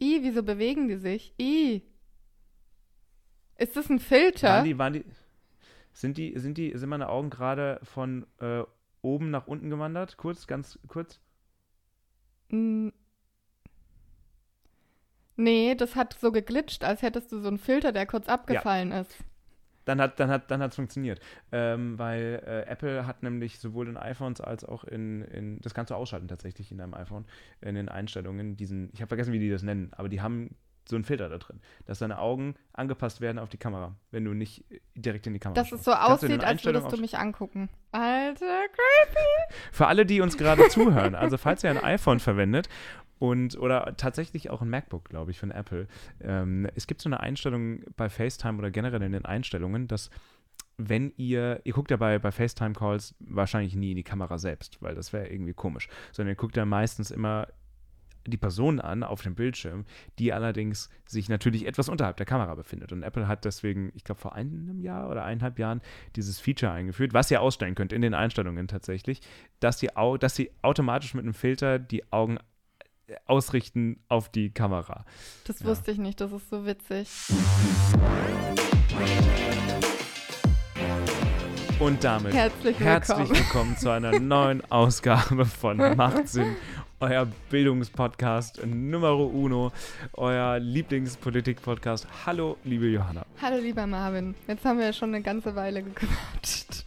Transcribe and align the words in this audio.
I, 0.00 0.22
wieso 0.22 0.42
bewegen 0.42 0.88
die 0.88 0.96
sich? 0.96 1.34
I. 1.38 1.82
Ist 3.56 3.76
das 3.76 3.90
ein 3.90 3.98
Filter? 3.98 4.48
Waren 4.48 4.64
die, 4.64 4.78
waren 4.78 4.92
die, 4.94 5.04
sind 5.92 6.16
die, 6.16 6.38
sind 6.38 6.56
die, 6.56 6.76
sind 6.76 6.88
meine 6.88 7.08
Augen 7.08 7.30
gerade 7.30 7.78
von 7.82 8.26
äh, 8.38 8.62
oben 9.02 9.30
nach 9.30 9.46
unten 9.46 9.68
gewandert? 9.70 10.16
Kurz, 10.16 10.46
ganz 10.46 10.78
kurz. 10.88 11.20
Nee, 15.36 15.74
das 15.74 15.96
hat 15.96 16.16
so 16.20 16.32
geglitscht, 16.32 16.84
als 16.84 17.02
hättest 17.02 17.32
du 17.32 17.40
so 17.40 17.48
einen 17.48 17.58
Filter, 17.58 17.92
der 17.92 18.06
kurz 18.06 18.28
abgefallen 18.28 18.92
ist. 18.92 19.16
Dann 19.84 20.00
hat 20.00 20.20
dann 20.20 20.30
hat 20.30 20.50
dann 20.50 20.62
hat's 20.62 20.76
funktioniert, 20.76 21.20
ähm, 21.52 21.98
weil 21.98 22.42
äh, 22.46 22.70
Apple 22.70 23.06
hat 23.06 23.22
nämlich 23.22 23.58
sowohl 23.58 23.88
in 23.88 23.96
iPhones 23.96 24.40
als 24.40 24.64
auch 24.64 24.84
in, 24.84 25.22
in 25.22 25.60
das 25.60 25.74
kannst 25.74 25.90
du 25.90 25.94
ausschalten 25.94 26.28
tatsächlich 26.28 26.70
in 26.70 26.78
deinem 26.78 26.94
iPhone 26.94 27.24
in 27.60 27.74
den 27.74 27.88
Einstellungen 27.88 28.56
diesen 28.56 28.90
ich 28.92 29.00
habe 29.00 29.08
vergessen 29.08 29.32
wie 29.32 29.38
die 29.38 29.50
das 29.50 29.62
nennen, 29.62 29.90
aber 29.92 30.08
die 30.08 30.20
haben 30.20 30.54
so 30.88 30.96
einen 30.96 31.04
Filter 31.04 31.28
da 31.28 31.38
drin, 31.38 31.60
dass 31.86 32.00
deine 32.00 32.18
Augen 32.18 32.54
angepasst 32.72 33.20
werden 33.20 33.38
auf 33.38 33.48
die 33.48 33.56
Kamera, 33.56 33.94
wenn 34.10 34.24
du 34.24 34.34
nicht 34.34 34.64
direkt 34.94 35.26
in 35.26 35.32
die 35.32 35.38
Kamera 35.38 35.60
Dass 35.60 35.68
schaust. 35.68 35.80
es 35.80 35.84
so 35.84 35.92
Kannst 35.92 36.24
aussieht, 36.24 36.44
als 36.44 36.64
würdest 36.64 36.92
du 36.92 36.96
mich 37.00 37.16
angucken. 37.16 37.68
Alter, 37.92 38.64
creepy. 38.68 39.54
Für 39.72 39.86
alle, 39.86 40.04
die 40.04 40.20
uns 40.20 40.36
gerade 40.36 40.68
zuhören, 40.68 41.14
also 41.14 41.38
falls 41.38 41.64
ihr 41.64 41.70
ein 41.70 41.82
iPhone 41.82 42.20
verwendet 42.20 42.68
und 43.20 43.56
oder 43.58 43.94
tatsächlich 43.98 44.50
auch 44.50 44.62
ein 44.62 44.70
MacBook, 44.70 45.10
glaube 45.10 45.30
ich, 45.30 45.38
von 45.38 45.50
Apple, 45.50 45.86
ähm, 46.20 46.66
es 46.74 46.86
gibt 46.86 47.02
so 47.02 47.08
eine 47.08 47.20
Einstellung 47.20 47.82
bei 47.94 48.08
FaceTime 48.08 48.58
oder 48.58 48.70
generell 48.70 49.02
in 49.02 49.12
den 49.12 49.26
Einstellungen, 49.26 49.86
dass 49.86 50.10
wenn 50.78 51.12
ihr, 51.18 51.60
ihr 51.64 51.74
guckt 51.74 51.90
ja 51.90 51.98
bei, 51.98 52.18
bei 52.18 52.32
FaceTime-Calls 52.32 53.14
wahrscheinlich 53.20 53.76
nie 53.76 53.90
in 53.90 53.98
die 53.98 54.02
Kamera 54.02 54.38
selbst, 54.38 54.80
weil 54.80 54.94
das 54.94 55.12
wäre 55.12 55.28
irgendwie 55.28 55.52
komisch, 55.52 55.88
sondern 56.12 56.32
ihr 56.32 56.36
guckt 56.36 56.56
ja 56.56 56.64
meistens 56.64 57.10
immer 57.10 57.48
die 58.26 58.38
Person 58.38 58.80
an 58.80 59.02
auf 59.02 59.20
dem 59.20 59.34
Bildschirm, 59.34 59.84
die 60.18 60.32
allerdings 60.32 60.88
sich 61.06 61.28
natürlich 61.28 61.66
etwas 61.66 61.90
unterhalb 61.90 62.16
der 62.16 62.26
Kamera 62.26 62.54
befindet. 62.54 62.92
Und 62.92 63.02
Apple 63.02 63.28
hat 63.28 63.44
deswegen, 63.44 63.92
ich 63.94 64.04
glaube, 64.04 64.20
vor 64.20 64.34
einem 64.34 64.80
Jahr 64.80 65.10
oder 65.10 65.24
eineinhalb 65.24 65.58
Jahren 65.58 65.82
dieses 66.16 66.40
Feature 66.40 66.72
eingeführt, 66.72 67.12
was 67.12 67.30
ihr 67.30 67.42
ausstellen 67.42 67.74
könnt 67.74 67.92
in 67.92 68.02
den 68.02 68.14
Einstellungen 68.14 68.66
tatsächlich, 68.68 69.20
dass, 69.58 69.76
die 69.76 69.90
dass 70.20 70.36
sie 70.36 70.50
automatisch 70.62 71.12
mit 71.12 71.24
einem 71.24 71.34
Filter 71.34 71.78
die 71.78 72.10
Augen 72.12 72.38
ausrichten 73.26 74.02
auf 74.08 74.28
die 74.28 74.50
Kamera. 74.52 75.04
Das 75.46 75.60
Ja. 75.60 75.66
wusste 75.66 75.90
ich 75.92 75.98
nicht, 75.98 76.20
das 76.20 76.32
ist 76.32 76.48
so 76.50 76.64
witzig. 76.66 77.08
Und 81.78 82.04
damit 82.04 82.34
Herzlich 82.34 82.78
willkommen. 82.78 82.84
herzlich 82.86 83.30
willkommen 83.30 83.76
zu 83.76 83.90
einer 83.90 84.18
neuen 84.20 84.62
Ausgabe 84.70 85.46
von 85.46 85.78
Macht 85.96 86.28
Sinn, 86.28 86.54
euer 87.00 87.26
Bildungspodcast 87.48 88.66
Numero 88.66 89.24
Uno, 89.26 89.72
euer 90.12 90.58
Lieblingspolitik-Podcast. 90.58 92.06
Hallo, 92.26 92.58
liebe 92.64 92.86
Johanna. 92.88 93.24
Hallo 93.40 93.56
lieber 93.62 93.86
Marvin, 93.86 94.34
jetzt 94.46 94.64
haben 94.66 94.78
wir 94.78 94.86
ja 94.86 94.92
schon 94.92 95.14
eine 95.14 95.22
ganze 95.22 95.56
Weile 95.56 95.82
gequatscht. 95.82 96.84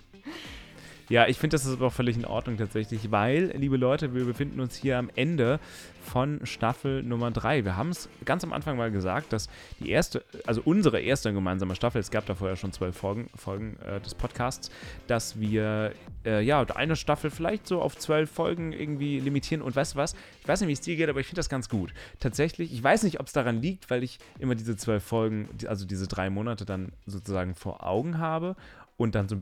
Ja, 1.09 1.27
ich 1.27 1.37
finde, 1.37 1.55
das 1.55 1.65
ist 1.65 1.73
aber 1.73 1.87
auch 1.87 1.93
völlig 1.93 2.15
in 2.15 2.25
Ordnung 2.25 2.57
tatsächlich, 2.57 3.11
weil, 3.11 3.51
liebe 3.57 3.75
Leute, 3.77 4.13
wir 4.13 4.25
befinden 4.25 4.59
uns 4.61 4.75
hier 4.75 4.97
am 4.97 5.09
Ende 5.15 5.59
von 6.01 6.45
Staffel 6.45 7.03
Nummer 7.03 7.31
3. 7.31 7.65
Wir 7.65 7.75
haben 7.75 7.89
es 7.89 8.09
ganz 8.25 8.43
am 8.43 8.53
Anfang 8.53 8.77
mal 8.77 8.91
gesagt, 8.91 9.33
dass 9.33 9.49
die 9.79 9.89
erste, 9.89 10.23
also 10.45 10.61
unsere 10.63 10.99
erste 11.01 11.33
gemeinsame 11.33 11.75
Staffel, 11.75 11.99
es 11.99 12.11
gab 12.11 12.25
da 12.25 12.35
vorher 12.35 12.55
schon 12.55 12.71
zwölf 12.71 12.95
Folgen, 12.95 13.29
Folgen 13.35 13.77
äh, 13.85 13.99
des 13.99 14.15
Podcasts, 14.15 14.71
dass 15.07 15.39
wir 15.39 15.93
äh, 16.25 16.41
ja 16.41 16.63
eine 16.63 16.95
Staffel 16.95 17.31
vielleicht 17.31 17.67
so 17.67 17.81
auf 17.81 17.97
zwölf 17.97 18.29
Folgen 18.31 18.71
irgendwie 18.71 19.19
limitieren. 19.19 19.61
Und 19.61 19.75
weißt 19.75 19.95
du 19.95 19.97
was? 19.97 20.15
Ich 20.41 20.47
weiß 20.47 20.61
nicht, 20.61 20.69
wie 20.69 20.73
es 20.73 20.81
dir 20.81 20.95
geht, 20.95 21.09
aber 21.09 21.19
ich 21.19 21.27
finde 21.27 21.39
das 21.39 21.49
ganz 21.49 21.67
gut. 21.69 21.93
Tatsächlich, 22.19 22.73
ich 22.73 22.83
weiß 22.83 23.03
nicht, 23.03 23.19
ob 23.19 23.27
es 23.27 23.33
daran 23.33 23.61
liegt, 23.61 23.89
weil 23.89 24.03
ich 24.03 24.19
immer 24.39 24.55
diese 24.55 24.77
zwölf 24.77 25.03
Folgen, 25.03 25.49
also 25.67 25.85
diese 25.85 26.07
drei 26.07 26.29
Monate 26.29 26.65
dann 26.65 26.93
sozusagen 27.05 27.55
vor 27.55 27.85
Augen 27.85 28.19
habe 28.19 28.55
und 28.97 29.15
dann 29.15 29.27
so 29.27 29.37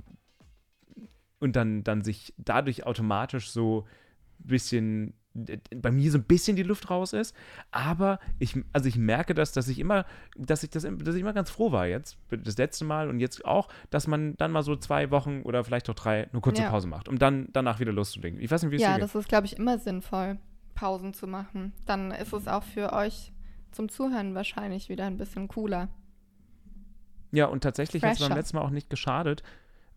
und 1.41 1.55
dann, 1.55 1.83
dann 1.83 2.01
sich 2.03 2.33
dadurch 2.37 2.85
automatisch 2.85 3.51
so 3.51 3.85
ein 4.39 4.47
bisschen 4.47 5.13
bei 5.33 5.91
mir 5.91 6.11
so 6.11 6.17
ein 6.17 6.25
bisschen 6.25 6.57
die 6.57 6.63
Luft 6.63 6.89
raus 6.89 7.13
ist, 7.13 7.33
aber 7.71 8.19
ich, 8.37 8.53
also 8.73 8.89
ich 8.89 8.97
merke 8.97 9.33
das, 9.33 9.53
dass 9.53 9.69
ich 9.69 9.79
immer, 9.79 10.05
dass 10.37 10.61
ich 10.63 10.71
das, 10.71 10.83
dass 10.83 11.15
ich 11.15 11.21
immer 11.21 11.31
ganz 11.31 11.49
froh 11.49 11.71
war 11.71 11.87
jetzt, 11.87 12.17
das 12.29 12.57
letzte 12.57 12.83
Mal 12.83 13.07
und 13.09 13.21
jetzt 13.21 13.45
auch, 13.45 13.69
dass 13.91 14.07
man 14.07 14.35
dann 14.35 14.51
mal 14.51 14.61
so 14.61 14.75
zwei 14.75 15.09
Wochen 15.09 15.41
oder 15.43 15.63
vielleicht 15.63 15.89
auch 15.89 15.93
drei 15.95 16.29
eine 16.29 16.41
kurze 16.41 16.63
Ja. 16.63 16.69
Pause 16.69 16.87
macht, 16.89 17.07
um 17.07 17.17
dann 17.17 17.47
danach 17.53 17.79
wieder 17.79 17.93
loszulegen. 17.93 18.41
Ich 18.41 18.51
weiß 18.51 18.63
nicht, 18.63 18.71
wie 18.71 18.75
es 18.75 18.81
Ja, 18.81 18.89
dir 18.89 18.95
geht. 18.95 19.03
das 19.03 19.15
ist, 19.15 19.29
glaube 19.29 19.45
ich, 19.45 19.57
immer 19.57 19.79
sinnvoll, 19.79 20.37
Pausen 20.75 21.13
zu 21.13 21.27
machen. 21.27 21.71
Dann 21.85 22.11
ist 22.11 22.33
es 22.33 22.49
auch 22.49 22.63
für 22.63 22.91
euch 22.91 23.31
zum 23.71 23.87
Zuhören 23.87 24.35
wahrscheinlich 24.35 24.89
wieder 24.89 25.05
ein 25.05 25.15
bisschen 25.15 25.47
cooler. 25.47 25.87
Ja, 27.31 27.45
und 27.45 27.61
tatsächlich 27.63 28.03
hat 28.03 28.19
es 28.19 28.19
beim 28.27 28.35
letzten 28.35 28.57
Mal 28.57 28.63
auch 28.63 28.69
nicht 28.69 28.89
geschadet, 28.89 29.43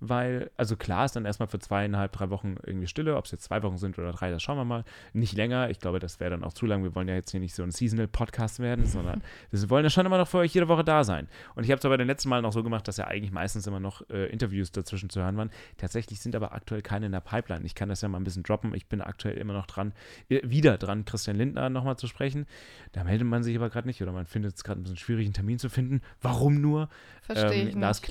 weil, 0.09 0.51
also 0.57 0.77
klar 0.77 1.05
ist 1.05 1.17
dann 1.17 1.25
erstmal 1.25 1.49
für 1.49 1.59
zweieinhalb, 1.59 2.13
drei 2.13 2.31
Wochen 2.31 2.57
irgendwie 2.65 2.87
Stille, 2.87 3.17
ob 3.17 3.25
es 3.25 3.31
jetzt 3.31 3.45
zwei 3.45 3.63
Wochen 3.63 3.79
sind 3.79 3.99
oder 3.99 4.13
drei, 4.13 4.31
das 4.31 4.43
schauen 4.43 4.57
wir 4.57 4.65
mal. 4.65 4.85
Nicht 5.13 5.35
länger, 5.35 5.71
ich 5.71 5.79
glaube, 5.79 5.99
das 5.99 6.21
wäre 6.21 6.31
dann 6.31 6.45
auch 6.45 6.53
zu 6.53 6.67
lang. 6.67 6.83
Wir 6.83 6.95
wollen 6.95 7.09
ja 7.09 7.15
jetzt 7.15 7.31
hier 7.31 7.41
nicht 7.41 7.55
so 7.55 7.63
ein 7.63 7.71
Seasonal-Podcast 7.71 8.61
werden, 8.61 8.87
sondern 8.87 9.23
wir 9.51 9.71
wollen 9.71 9.85
ja 9.85 9.91
schon 9.91 10.07
immer 10.07 10.19
noch 10.19 10.29
für 10.29 10.39
euch 10.39 10.55
jede 10.55 10.69
Woche 10.69 10.85
da 10.85 11.05
sein. 11.05 11.29
Und 11.55 11.65
ich 11.65 11.71
habe 11.71 11.79
es 11.79 11.85
aber 11.85 11.99
den 11.99 12.07
letzten 12.07 12.29
Mal 12.29 12.43
noch 12.43 12.53
so 12.53 12.63
gemacht, 12.63 12.87
dass 12.89 12.97
ja 12.97 13.07
eigentlich 13.07 13.33
meistens 13.33 13.67
immer 13.67 13.81
noch 13.81 14.09
äh, 14.11 14.27
Interviews 14.27 14.73
dazwischen 14.73 15.11
zu 15.11 15.21
hören 15.21 15.37
waren. 15.37 15.51
Tatsächlich 15.77 16.21
sind 16.21 16.37
aber 16.37 16.53
aktuell 16.53 16.83
keine 16.83 17.07
in 17.07 17.13
der 17.13 17.21
Pipeline. 17.21 17.65
Ich 17.65 17.75
kann 17.75 17.89
das 17.89 18.01
ja 18.01 18.09
mal 18.09 18.19
ein 18.19 18.25
bisschen 18.25 18.43
droppen. 18.43 18.75
Ich 18.75 18.87
bin 18.87 19.01
aktuell 19.01 19.37
immer 19.37 19.53
noch 19.53 19.67
dran, 19.67 19.93
äh, 20.29 20.41
wieder 20.45 20.79
dran, 20.79 21.05
Christian 21.05 21.37
Lindner 21.37 21.71
nochmal 21.71 21.97
zu 21.97 22.07
sprechen. 22.07 22.47
Da 22.93 23.05
meldet 23.05 23.27
man 23.27 23.43
sich 23.43 23.57
aber 23.57 23.71
gerade 23.71 23.87
nicht 23.87 24.03
oder 24.03 24.13
man 24.13 24.27
findet 24.27 24.57
es 24.57 24.65
gerade 24.65 24.81
ein 24.81 24.85
bisschen 24.85 24.99
schwierig, 24.99 25.27
einen 25.27 25.35
Termin 25.35 25.59
zu 25.59 25.69
finden. 25.69 26.01
Warum 26.21 26.61
nur? 26.61 26.89
Verstehe 27.23 27.63
ähm, 27.63 27.69
ich 27.69 27.75
Lars 27.75 28.01
nicht. 28.01 28.09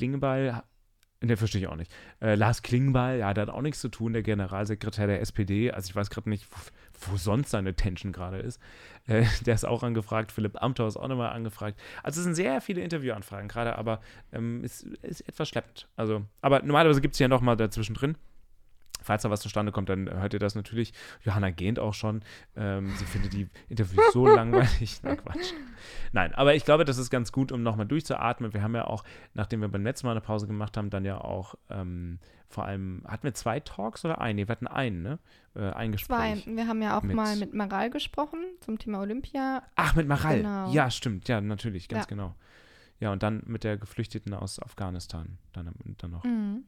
Klingbeil, 1.24 1.28
ne, 1.28 1.38
verstehe 1.38 1.62
ich 1.62 1.68
auch 1.68 1.76
nicht. 1.76 1.92
Äh, 2.22 2.36
Lars 2.36 2.62
Klingbeil, 2.62 3.20
ja, 3.20 3.34
der 3.34 3.44
hat 3.44 3.50
auch 3.50 3.62
nichts 3.62 3.80
zu 3.80 3.90
tun, 3.90 4.14
der 4.14 4.24
Generalsekretär 4.24 5.08
der 5.08 5.22
SPD. 5.22 5.72
Also 5.72 5.90
ich 5.90 5.96
weiß 5.96 6.10
gerade 6.10 6.30
nicht, 6.30 6.48
wo, 6.52 7.12
wo 7.12 7.18
sonst 7.18 7.52
seine 7.52 7.74
Tension 7.76 8.12
gerade 8.12 8.38
ist. 8.40 8.60
Äh, 9.08 9.26
der 9.46 9.56
ist 9.56 9.66
auch 9.66 9.84
angefragt, 9.84 10.32
Philipp 10.32 10.62
Amthor 10.62 10.88
ist 10.88 10.98
auch 10.98 11.08
nochmal 11.08 11.32
angefragt. 11.32 11.80
Also 12.04 12.20
es 12.20 12.26
sind 12.26 12.36
sehr 12.36 12.62
viele 12.62 12.82
Interviewanfragen 12.82 13.48
gerade, 13.48 13.78
aber 13.78 14.02
ähm, 14.32 14.62
es 14.64 14.84
ist 15.02 15.22
etwas 15.28 15.50
schleppend. 15.50 15.88
Also, 15.96 16.24
aber 16.42 16.62
normalerweise 16.62 17.02
gibt 17.02 17.14
es 17.14 17.20
ja 17.20 17.28
nochmal 17.28 17.58
dazwischen 17.58 17.96
drin. 17.96 18.18
Falls 19.04 19.22
da 19.24 19.30
was 19.30 19.42
zustande 19.42 19.72
kommt, 19.72 19.90
dann 19.90 20.10
hört 20.10 20.34
ihr 20.34 20.40
das 20.40 20.56
natürlich. 20.56 20.94
Johanna 21.22 21.52
gähnt 21.52 21.78
auch 21.80 21.94
schon. 21.94 22.24
Ähm, 22.56 22.90
sie 22.98 23.06
findet 23.06 23.34
die 23.34 23.48
Interviews 23.70 24.14
so 24.14 24.26
langweilig. 24.36 25.00
Na 25.04 25.16
Quatsch. 25.16 25.54
Nein, 26.12 26.34
aber 26.34 26.56
ich 26.56 26.66
glaube, 26.66 26.86
das 26.86 26.98
ist 26.98 27.10
ganz 27.10 27.32
gut, 27.32 27.52
um 27.52 27.62
nochmal 27.64 27.86
durchzuatmen. 27.86 28.54
Wir 28.54 28.64
haben 28.64 28.76
ja 28.76 28.86
auch, 28.86 29.04
nachdem 29.34 29.62
wir 29.62 29.68
beim 29.68 29.84
letzten 29.84 30.08
Mal 30.08 30.12
eine 30.12 30.22
Pause 30.22 30.48
gemacht 30.48 30.78
haben, 30.78 30.90
dann 30.90 31.06
ja 31.06 31.20
auch 31.20 31.56
ähm, 31.70 32.20
vor 32.48 32.66
allem, 32.66 33.04
hatten 33.08 33.24
wir 33.24 33.34
zwei 33.34 33.60
Talks 33.60 34.06
oder 34.06 34.22
einen? 34.22 34.36
Nee, 34.38 34.48
wir 34.48 34.52
hatten 34.52 34.68
einen, 34.68 35.02
ne? 35.02 35.20
Äh, 35.56 35.72
ein 35.72 35.98
Zwei. 35.98 36.34
Gespräch. 36.36 36.56
Wir 36.56 36.68
haben 36.68 36.82
ja 36.82 36.98
auch 36.98 37.02
mit- 37.04 37.16
mal 37.16 37.36
mit 37.36 37.54
Maral 37.54 37.90
gesprochen 37.90 38.40
zum 38.60 38.78
Thema 38.78 39.00
Olympia. 39.02 39.64
Ach, 39.76 39.96
mit 39.96 40.08
Maral. 40.08 40.38
Genau. 40.38 40.72
Ja, 40.72 40.90
stimmt. 40.92 41.28
Ja, 41.28 41.42
natürlich, 41.42 41.88
ganz 41.90 42.04
Ja. 42.06 42.10
genau. 42.10 42.36
Ja, 43.00 43.12
und 43.12 43.24
dann 43.24 43.42
mit 43.48 43.64
der 43.64 43.78
Geflüchteten 43.78 44.34
aus 44.34 44.60
Afghanistan. 44.62 45.38
Dann, 45.52 45.72
dann 45.98 46.12
noch. 46.12 46.24
Mhm. 46.24 46.64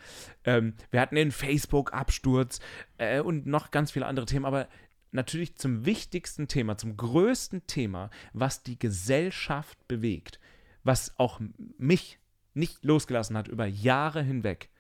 Ähm, 0.45 0.73
wir 0.91 1.01
hatten 1.03 1.15
den 1.15 1.31
Facebook-Absturz 1.31 2.61
äh, 2.97 3.21
und 3.21 3.47
noch 3.47 3.71
ganz 3.71 3.91
viele 3.91 4.07
andere 4.07 4.25
Themen, 4.25 4.47
aber 4.47 4.67
natürlich 5.13 5.57
zum 5.57 5.85
wichtigsten 5.85 6.49
Thema, 6.49 6.79
zum 6.79 6.97
größten 6.97 7.67
Thema, 7.67 8.09
was 8.33 8.63
die 8.63 8.79
Gesellschaft 8.79 9.79
bewegt, 9.89 10.41
was 10.85 11.19
auch 11.19 11.41
mich 11.79 12.19
nicht 12.53 12.85
losgelassen 12.85 13.37
hat 13.37 13.49
über 13.49 13.67
Jahre 13.67 14.23
hinweg, 14.23 14.71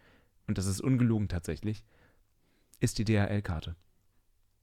und 0.47 0.59
das 0.59 0.67
ist 0.67 0.81
ungelogen 0.81 1.29
tatsächlich, 1.29 1.85
ist 2.81 2.99
die 2.99 3.05
DHL-Karte. 3.05 3.77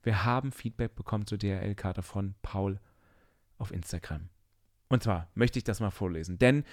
Wir 0.04 0.24
haben 0.24 0.52
Feedback 0.52 0.96
bekommen 0.96 1.28
zur 1.28 1.38
DHL-Karte 1.38 2.04
von 2.04 2.36
Paul 2.42 2.80
auf 3.58 3.72
Instagram. 3.72 4.30
Und 4.88 5.04
zwar 5.04 5.28
möchte 5.36 5.60
ich 5.60 5.64
das 5.64 5.80
mal 5.80 5.92
vorlesen, 5.92 6.38
denn 6.38 6.64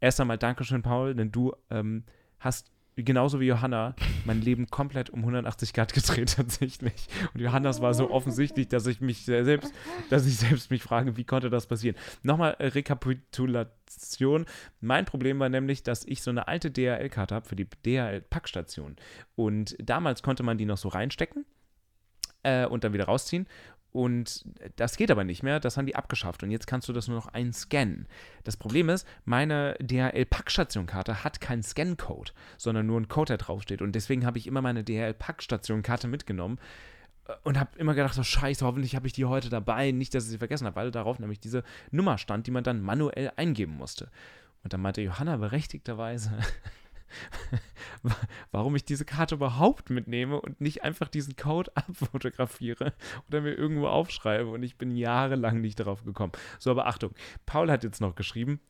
erst 0.00 0.20
einmal 0.20 0.38
Dankeschön, 0.38 0.82
Paul, 0.82 1.14
denn 1.14 1.32
du 1.32 1.52
ähm, 1.70 2.04
hast 2.38 2.70
genauso 2.96 3.40
wie 3.40 3.46
Johanna 3.46 3.94
mein 4.24 4.40
Leben 4.40 4.68
komplett 4.68 5.10
um 5.10 5.20
180 5.20 5.72
Grad 5.72 5.92
gedreht 5.92 6.34
tatsächlich. 6.36 7.08
Und 7.34 7.40
Johannas 7.40 7.80
war 7.80 7.94
so 7.94 8.10
offensichtlich, 8.10 8.68
dass 8.68 8.86
ich 8.86 9.00
mich 9.00 9.24
selbst, 9.24 9.72
dass 10.10 10.26
ich 10.26 10.36
selbst 10.36 10.70
mich 10.70 10.82
frage, 10.82 11.16
wie 11.16 11.24
konnte 11.24 11.50
das 11.50 11.66
passieren? 11.66 11.96
Nochmal 12.22 12.56
äh, 12.58 12.66
Rekapitulation. 12.66 14.46
Mein 14.80 15.04
Problem 15.04 15.38
war 15.40 15.48
nämlich, 15.48 15.82
dass 15.82 16.04
ich 16.04 16.22
so 16.22 16.30
eine 16.30 16.48
alte 16.48 16.70
DHL-Karte 16.70 17.34
habe 17.34 17.46
für 17.46 17.56
die 17.56 17.66
DHL-Packstation. 17.66 18.96
Und 19.34 19.76
damals 19.82 20.22
konnte 20.22 20.42
man 20.42 20.58
die 20.58 20.66
noch 20.66 20.78
so 20.78 20.88
reinstecken 20.88 21.44
äh, 22.42 22.66
und 22.66 22.84
dann 22.84 22.92
wieder 22.92 23.06
rausziehen. 23.06 23.46
Und 23.94 24.44
das 24.74 24.96
geht 24.96 25.12
aber 25.12 25.22
nicht 25.22 25.44
mehr, 25.44 25.60
das 25.60 25.76
haben 25.76 25.86
die 25.86 25.94
abgeschafft 25.94 26.42
und 26.42 26.50
jetzt 26.50 26.66
kannst 26.66 26.88
du 26.88 26.92
das 26.92 27.06
nur 27.06 27.16
noch 27.16 27.28
einscannen. 27.28 28.08
Das 28.42 28.56
Problem 28.56 28.88
ist, 28.88 29.06
meine 29.24 29.76
DHL-Packstation-Karte 29.80 31.22
hat 31.22 31.40
keinen 31.40 31.62
Scan-Code, 31.62 32.32
sondern 32.56 32.86
nur 32.86 32.96
einen 32.96 33.06
Code, 33.06 33.28
der 33.28 33.36
draufsteht. 33.36 33.80
Und 33.82 33.92
deswegen 33.92 34.26
habe 34.26 34.36
ich 34.36 34.48
immer 34.48 34.62
meine 34.62 34.82
DHL-Packstation-Karte 34.82 36.08
mitgenommen 36.08 36.58
äh, 37.28 37.34
und 37.44 37.60
habe 37.60 37.78
immer 37.78 37.94
gedacht, 37.94 38.14
so 38.14 38.24
scheiße, 38.24 38.66
hoffentlich 38.66 38.96
habe 38.96 39.06
ich 39.06 39.12
die 39.12 39.26
heute 39.26 39.48
dabei, 39.48 39.92
nicht, 39.92 40.12
dass 40.12 40.24
ich 40.24 40.30
sie 40.30 40.38
vergessen 40.38 40.66
habe, 40.66 40.74
weil 40.74 40.90
darauf 40.90 41.20
nämlich 41.20 41.38
diese 41.38 41.62
Nummer 41.92 42.18
stand, 42.18 42.48
die 42.48 42.50
man 42.50 42.64
dann 42.64 42.82
manuell 42.82 43.30
eingeben 43.36 43.76
musste. 43.76 44.10
Und 44.64 44.72
dann 44.72 44.80
meinte 44.80 45.02
Johanna 45.02 45.36
berechtigterweise, 45.36 46.36
warum 48.50 48.76
ich 48.76 48.84
diese 48.84 49.04
Karte 49.04 49.34
überhaupt 49.34 49.90
mitnehme 49.90 50.40
und 50.40 50.60
nicht 50.60 50.82
einfach 50.82 51.08
diesen 51.08 51.36
Code 51.36 51.70
abfotografiere 51.76 52.92
oder 53.28 53.40
mir 53.40 53.54
irgendwo 53.54 53.88
aufschreibe. 53.88 54.50
Und 54.50 54.62
ich 54.62 54.76
bin 54.76 54.96
jahrelang 54.96 55.60
nicht 55.60 55.80
darauf 55.80 56.04
gekommen. 56.04 56.32
So, 56.58 56.70
aber 56.70 56.86
Achtung, 56.86 57.12
Paul 57.46 57.70
hat 57.70 57.84
jetzt 57.84 58.00
noch 58.00 58.14
geschrieben: 58.14 58.60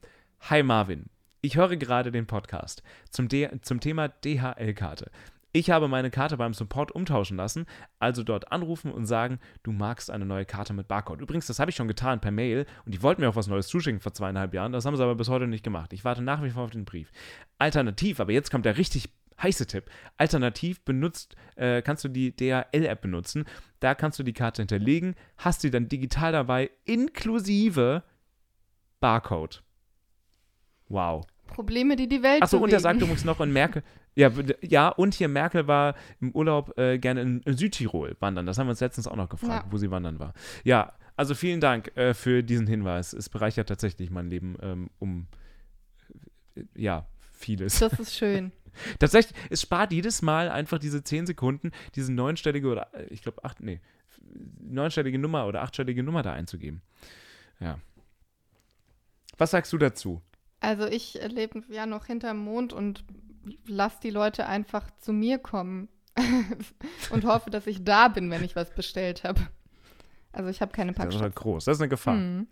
Hi 0.41 0.62
Marvin, 0.62 1.06
ich 1.41 1.56
höre 1.56 1.76
gerade 1.76 2.11
den 2.11 2.26
Podcast 2.26 2.82
zum, 3.11 3.29
zum 3.62 3.81
Thema 3.81 4.08
DHL-Karte. 4.08 5.11
Ich 5.56 5.70
habe 5.70 5.86
meine 5.86 6.10
Karte 6.10 6.36
beim 6.36 6.52
Support 6.52 6.90
umtauschen 6.90 7.36
lassen, 7.36 7.66
also 8.00 8.24
dort 8.24 8.50
anrufen 8.50 8.90
und 8.90 9.06
sagen, 9.06 9.38
du 9.62 9.70
magst 9.70 10.10
eine 10.10 10.26
neue 10.26 10.44
Karte 10.44 10.72
mit 10.72 10.88
Barcode. 10.88 11.20
Übrigens, 11.20 11.46
das 11.46 11.60
habe 11.60 11.70
ich 11.70 11.76
schon 11.76 11.86
getan 11.86 12.20
per 12.20 12.32
Mail 12.32 12.66
und 12.84 12.92
die 12.92 13.00
wollten 13.04 13.20
mir 13.20 13.28
auch 13.28 13.36
was 13.36 13.46
Neues 13.46 13.68
zuschicken 13.68 14.00
vor 14.00 14.12
zweieinhalb 14.12 14.52
Jahren. 14.52 14.72
Das 14.72 14.84
haben 14.84 14.96
sie 14.96 15.02
aber 15.04 15.14
bis 15.14 15.28
heute 15.28 15.46
nicht 15.46 15.62
gemacht. 15.62 15.92
Ich 15.92 16.04
warte 16.04 16.22
nach 16.22 16.42
wie 16.42 16.50
vor 16.50 16.64
auf 16.64 16.72
den 16.72 16.84
Brief. 16.84 17.12
Alternativ, 17.56 18.18
aber 18.18 18.32
jetzt 18.32 18.50
kommt 18.50 18.64
der 18.64 18.78
richtig 18.78 19.10
heiße 19.40 19.68
Tipp. 19.68 19.88
Alternativ 20.16 20.80
benutzt, 20.80 21.36
äh, 21.54 21.82
kannst 21.82 22.02
du 22.02 22.08
die 22.08 22.34
DHL-App 22.34 23.00
benutzen. 23.00 23.44
Da 23.78 23.94
kannst 23.94 24.18
du 24.18 24.24
die 24.24 24.32
Karte 24.32 24.62
hinterlegen, 24.62 25.14
hast 25.36 25.60
sie 25.60 25.70
dann 25.70 25.88
digital 25.88 26.32
dabei, 26.32 26.72
inklusive 26.84 28.02
Barcode. 28.98 29.62
Wow. 30.88 31.24
Probleme, 31.46 31.96
die 31.96 32.08
die 32.08 32.23
Welt 32.23 32.43
Achso, 32.43 32.58
und 32.58 32.73
er 32.73 32.81
sagt 32.81 33.00
übrigens 33.00 33.25
noch, 33.25 33.41
und 33.41 33.52
Merkel, 33.52 33.82
ja, 34.14 34.31
ja, 34.62 34.88
und 34.88 35.14
hier 35.14 35.29
Merkel 35.29 35.67
war 35.67 35.94
im 36.20 36.32
Urlaub 36.32 36.79
äh, 36.79 36.99
gerne 36.99 37.23
in, 37.23 37.41
in, 37.41 37.56
Südtirol 37.56 38.17
wandern. 38.20 38.46
Das 38.46 38.58
haben 38.58 38.67
wir 38.67 38.70
uns 38.70 38.81
letztens 38.81 39.08
auch 39.08 39.17
noch 39.17 39.29
gefragt, 39.29 39.67
ja. 39.67 39.73
wo 39.73 39.76
sie 39.76 39.91
wandern 39.91 40.19
war. 40.19 40.35
Ja, 40.62 40.93
also 41.17 41.35
vielen 41.35 41.61
Dank 41.61 41.96
äh, 41.96 42.14
für 42.14 42.43
diesen 42.43 42.67
Hinweis. 42.67 43.12
Es 43.12 43.29
bereichert 43.29 43.69
tatsächlich 43.69 44.11
mein 44.11 44.31
Leben 44.31 44.56
ähm, 44.62 44.91
um, 44.99 45.26
äh, 46.55 46.62
ja, 46.75 47.06
vieles. 47.32 47.79
Das 47.79 47.99
ist 47.99 48.14
schön. 48.14 48.52
tatsächlich, 48.99 49.37
es 49.50 49.62
spart 49.62 49.93
jedes 49.93 50.23
Mal 50.23 50.49
einfach 50.49 50.79
diese 50.79 51.02
10 51.02 51.26
Sekunden, 51.26 51.70
diese 51.94 52.12
neunstellige 52.12 52.69
oder, 52.69 52.94
äh, 52.94 53.06
ich 53.11 53.23
glaube, 53.23 53.44
acht, 53.44 53.61
nee, 53.61 53.81
neunstellige 54.61 55.19
Nummer 55.19 55.46
oder 55.46 55.62
achtstellige 55.62 56.02
Nummer 56.02 56.23
da 56.23 56.32
einzugeben. 56.32 56.82
Ja. 57.61 57.79
Was 59.38 59.50
sagst 59.50 59.73
du 59.73 59.79
dazu? 59.79 60.23
Also 60.64 60.87
ich 60.87 61.19
lebe 61.28 61.62
ja 61.69 61.87
noch 61.87 62.06
hinterm 62.06 62.38
Mond 62.38 62.72
und 62.72 63.05
lass 63.66 64.00
die 64.00 64.11
Leute 64.11 64.46
einfach 64.46 64.90
zu 64.99 65.12
mir 65.12 65.38
kommen 65.38 65.88
und 67.11 67.25
hoffe, 67.25 67.50
dass 67.50 67.66
ich 67.66 67.84
da 67.84 68.08
bin, 68.08 68.31
wenn 68.31 68.43
ich 68.43 68.56
was 68.56 68.75
bestellt 68.75 69.25
habe. 69.25 69.40
Also 70.32 70.49
ich 70.49 70.61
habe 70.61 70.72
keine 70.72 70.93
Packstation. 70.93 71.22
Das 71.22 71.31
ist 71.31 71.37
halt 71.37 71.37
groß, 71.37 71.64
das 71.66 71.76
ist 71.76 71.82
eine 71.82 71.88
Gefahr. 71.88 72.14
Mhm. 72.14 72.49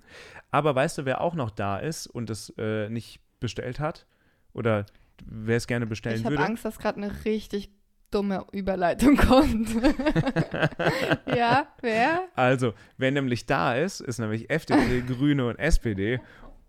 Aber 0.50 0.74
weißt 0.74 0.98
du, 0.98 1.04
wer 1.04 1.20
auch 1.20 1.34
noch 1.34 1.50
da 1.50 1.78
ist 1.78 2.06
und 2.06 2.28
es 2.30 2.52
äh, 2.58 2.88
nicht 2.88 3.20
bestellt 3.40 3.80
hat? 3.80 4.06
Oder 4.52 4.86
wer 5.24 5.56
es 5.56 5.66
gerne 5.66 5.86
bestellen 5.86 6.16
ich 6.16 6.24
würde? 6.24 6.34
Ich 6.34 6.40
habe 6.40 6.50
Angst, 6.50 6.64
dass 6.64 6.78
gerade 6.78 6.98
eine 6.98 7.24
richtig 7.24 7.70
dumme 8.10 8.46
Überleitung 8.52 9.16
kommt. 9.28 9.70
ja, 11.34 11.66
wer? 11.80 12.28
Also, 12.36 12.74
wer 12.98 13.10
nämlich 13.10 13.46
da 13.46 13.74
ist, 13.74 14.00
ist 14.00 14.18
nämlich 14.18 14.50
FDP, 14.50 15.00
Grüne 15.00 15.46
und 15.46 15.58
SPD 15.58 16.20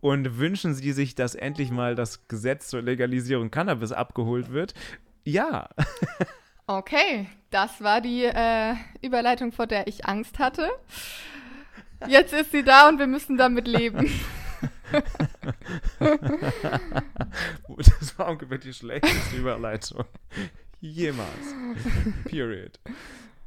und 0.04 0.38
wünschen 0.38 0.74
sie 0.74 0.92
sich, 0.92 1.16
dass 1.16 1.34
endlich 1.34 1.72
mal 1.72 1.96
das 1.96 2.28
Gesetz 2.28 2.68
zur 2.68 2.82
Legalisierung 2.82 3.50
Cannabis 3.52 3.94
abgeholt 3.94 4.52
wird? 4.52 4.74
Ja. 5.24 5.70
okay, 6.68 7.30
das 7.52 7.82
war 7.82 8.02
die 8.02 8.26
äh, 8.26 8.76
Überleitung, 9.02 9.54
vor 9.54 9.66
der 9.66 9.88
ich 9.88 10.06
Angst 10.06 10.40
hatte. 10.40 10.70
Jetzt 12.06 12.34
ist 12.34 12.52
sie 12.52 12.64
da 12.64 12.90
und 12.90 13.00
wir 13.00 13.08
müssen 13.08 13.38
damit 13.38 13.66
leben. 13.66 14.12
das 17.78 18.20
war 18.20 18.28
ungefähr 18.28 18.58
die 18.58 18.74
schlechteste 18.74 19.38
Überleitung 19.38 20.04
jemals. 20.82 21.56
Period. 22.26 22.78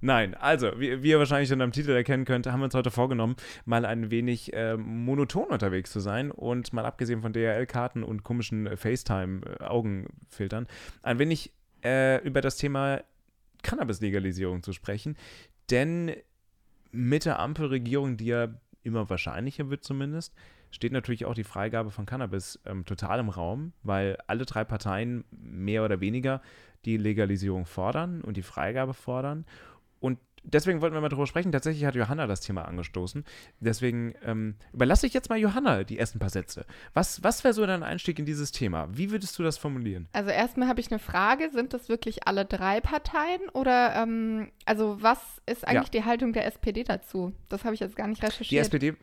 Nein, 0.07 0.37
also, 0.37 0.71
wie, 0.79 1.03
wie, 1.03 1.11
ihr 1.11 1.19
wahrscheinlich 1.19 1.49
schon 1.49 1.61
am 1.61 1.73
Titel 1.73 1.91
erkennen 1.91 2.25
könnt, 2.25 2.47
haben 2.47 2.61
wir 2.61 2.67
uns 2.67 2.77
heute 2.77 2.93
vorgenommen, 2.93 3.35
mal 3.65 3.85
ein 3.85 4.13
wenig 4.13 4.53
äh, 4.53 4.77
monoton 4.77 5.49
unterwegs 5.49 5.91
zu 5.91 5.99
sein 5.99 6.31
und 6.31 6.73
mal 6.73 6.87
abgesehen 6.87 7.23
von 7.23 7.33
DHL-Karten 7.33 8.05
und 8.05 8.23
komischen 8.23 8.69
äh, 8.69 8.77
FaceTime-Augenfiltern, 8.77 10.69
ein 11.03 11.19
wenig 11.19 11.53
äh, 11.85 12.25
über 12.25 12.41
das 12.41 12.57
Thema 12.57 13.03
Cannabis-Legalisierung 13.65 14.63
zu 14.63 14.73
sprechen. 14.73 15.17
Denn 15.73 16.13
mit 16.93 17.25
der 17.25 17.41
Ampelregierung, 17.41 18.17
die 18.17 18.27
ja 18.27 18.47
immer 18.85 19.11
wahrscheinlicher 19.11 19.71
wird 19.71 19.83
zumindest, 19.83 20.37
steht 20.71 20.93
natürlich 20.93 21.25
auch 21.25 21.35
die 21.35 21.43
Freigabe 21.43 21.91
von 21.91 22.07
Cannabis 22.07 22.61
ähm, 22.65 22.85
total 22.85 23.19
im 23.19 23.29
Raum, 23.29 23.73
weil 23.83 24.19
alle 24.29 24.47
drei 24.47 24.63
Parteien 24.63 25.25
mehr 25.33 25.85
oder 25.85 26.01
weniger 26.01 26.43
die 26.85 26.97
Legalisierung 26.97 27.67
fordern 27.67 28.21
und 28.21 28.37
die 28.37 28.45
Freigabe 28.45 28.95
fordern. 28.95 29.45
Und 30.01 30.19
deswegen 30.47 30.81
wollten 30.81 30.95
wir 30.95 31.01
mal 31.01 31.09
darüber 31.09 31.27
sprechen. 31.27 31.53
Tatsächlich 31.53 31.85
hat 31.85 31.95
Johanna 31.95 32.27
das 32.27 32.41
Thema 32.41 32.67
angestoßen. 32.67 33.25
Deswegen 33.61 34.15
ähm, 34.25 34.55
überlasse 34.73 35.07
ich 35.07 35.15
jetzt 35.15 35.29
mal 35.29 35.39
Johanna 35.39 35.85
die 35.85 35.99
ersten 35.99 36.19
paar 36.19 36.31
Sätze. 36.31 36.65
Was, 36.95 37.23
was 37.23 37.45
wäre 37.45 37.55
so 37.55 37.67
dein 37.67 37.83
Einstieg 37.83 38.19
in 38.19 38.25
dieses 38.25 38.53
Thema? 38.53 38.89
Wie 38.91 39.11
würdest 39.11 39.39
du 39.39 39.43
das 39.43 39.59
formulieren? 39.59 40.09
Also 40.13 40.31
erstmal 40.31 40.69
habe 40.69 40.81
ich 40.81 40.91
eine 40.91 40.99
Frage. 40.99 41.51
Sind 41.51 41.75
das 41.75 41.89
wirklich 41.89 42.27
alle 42.27 42.45
drei 42.45 42.81
Parteien? 42.81 43.49
Oder 43.53 43.97
ähm, 43.97 44.51
also 44.65 44.99
was 45.01 45.19
ist 45.47 45.67
eigentlich 45.67 45.93
ja. 45.95 46.01
die 46.01 46.05
Haltung 46.05 46.33
der 46.33 46.47
SPD 46.47 46.85
dazu? 46.85 47.33
Das 47.49 47.65
habe 47.65 47.75
ich 47.75 47.81
jetzt 47.81 47.97
gar 47.97 48.07
nicht 48.07 48.23
recherchiert. 48.23 48.51
Die 48.51 48.59
SPD 48.59 48.97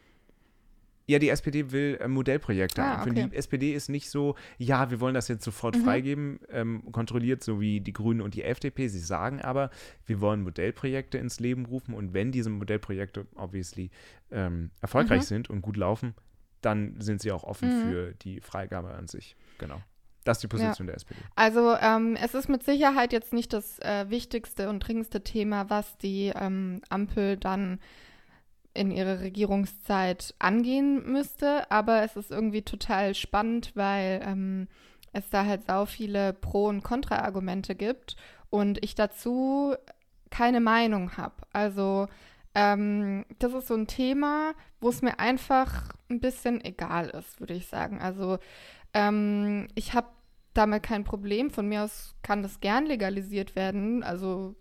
ja, 1.05 1.19
die 1.19 1.29
SPD 1.29 1.71
will 1.71 1.97
äh, 1.99 2.07
Modellprojekte 2.07 2.81
ah. 2.81 3.01
Okay. 3.01 3.27
Die 3.29 3.35
SPD 3.35 3.73
ist 3.73 3.89
nicht 3.89 4.09
so, 4.09 4.35
ja, 4.57 4.89
wir 4.89 4.99
wollen 4.99 5.13
das 5.13 5.27
jetzt 5.27 5.43
sofort 5.43 5.77
mhm. 5.77 5.83
freigeben, 5.83 6.39
ähm, 6.49 6.91
kontrolliert, 6.91 7.43
so 7.43 7.59
wie 7.59 7.81
die 7.81 7.93
Grünen 7.93 8.21
und 8.21 8.35
die 8.35 8.43
FDP. 8.43 8.87
Sie 8.87 8.99
sagen 8.99 9.41
aber, 9.41 9.69
wir 10.05 10.21
wollen 10.21 10.43
Modellprojekte 10.43 11.17
ins 11.17 11.39
Leben 11.39 11.65
rufen 11.65 11.93
und 11.93 12.13
wenn 12.13 12.31
diese 12.31 12.49
Modellprojekte 12.49 13.27
obviously 13.35 13.91
ähm, 14.31 14.71
erfolgreich 14.81 15.21
mhm. 15.21 15.25
sind 15.25 15.49
und 15.49 15.61
gut 15.61 15.77
laufen, 15.77 16.13
dann 16.61 16.95
sind 16.99 17.21
sie 17.21 17.31
auch 17.31 17.43
offen 17.43 17.69
mhm. 17.69 17.81
für 17.83 18.13
die 18.13 18.39
Freigabe 18.39 18.93
an 18.93 19.07
sich. 19.07 19.35
Genau. 19.57 19.81
Das 20.23 20.37
ist 20.37 20.43
die 20.43 20.47
Position 20.47 20.87
ja. 20.87 20.93
der 20.93 20.95
SPD. 20.95 21.19
Also 21.35 21.75
ähm, 21.75 22.15
es 22.15 22.33
ist 22.33 22.47
mit 22.47 22.63
Sicherheit 22.63 23.11
jetzt 23.11 23.33
nicht 23.33 23.51
das 23.51 23.79
äh, 23.79 24.09
wichtigste 24.09 24.69
und 24.69 24.79
dringendste 24.79 25.21
Thema, 25.21 25.69
was 25.69 25.97
die 25.97 26.31
ähm, 26.33 26.81
Ampel 26.89 27.35
dann 27.35 27.79
in 28.73 28.91
ihrer 28.91 29.19
Regierungszeit 29.21 30.33
angehen 30.39 31.11
müsste. 31.11 31.69
Aber 31.71 32.03
es 32.03 32.15
ist 32.15 32.31
irgendwie 32.31 32.63
total 32.63 33.15
spannend, 33.15 33.71
weil 33.75 34.21
ähm, 34.25 34.67
es 35.13 35.29
da 35.29 35.45
halt 35.45 35.65
sau 35.65 35.85
viele 35.85 36.33
Pro- 36.33 36.67
und 36.67 36.83
Kontra-Argumente 36.83 37.75
gibt 37.75 38.15
und 38.49 38.83
ich 38.83 38.95
dazu 38.95 39.75
keine 40.29 40.59
Meinung 40.59 41.17
habe. 41.17 41.35
Also 41.53 42.07
ähm, 42.55 43.25
das 43.39 43.53
ist 43.53 43.67
so 43.67 43.75
ein 43.75 43.87
Thema, 43.87 44.53
wo 44.81 44.89
es 44.89 45.01
mir 45.01 45.19
einfach 45.19 45.93
ein 46.09 46.19
bisschen 46.19 46.63
egal 46.63 47.09
ist, 47.09 47.39
würde 47.39 47.53
ich 47.53 47.67
sagen. 47.67 48.01
Also 48.01 48.39
ähm, 48.93 49.67
ich 49.75 49.93
habe 49.93 50.07
damit 50.53 50.83
kein 50.83 51.03
Problem. 51.03 51.49
Von 51.51 51.67
mir 51.67 51.83
aus 51.83 52.15
kann 52.21 52.43
das 52.43 52.59
gern 52.59 52.85
legalisiert 52.85 53.55
werden. 53.55 54.03
Also 54.03 54.55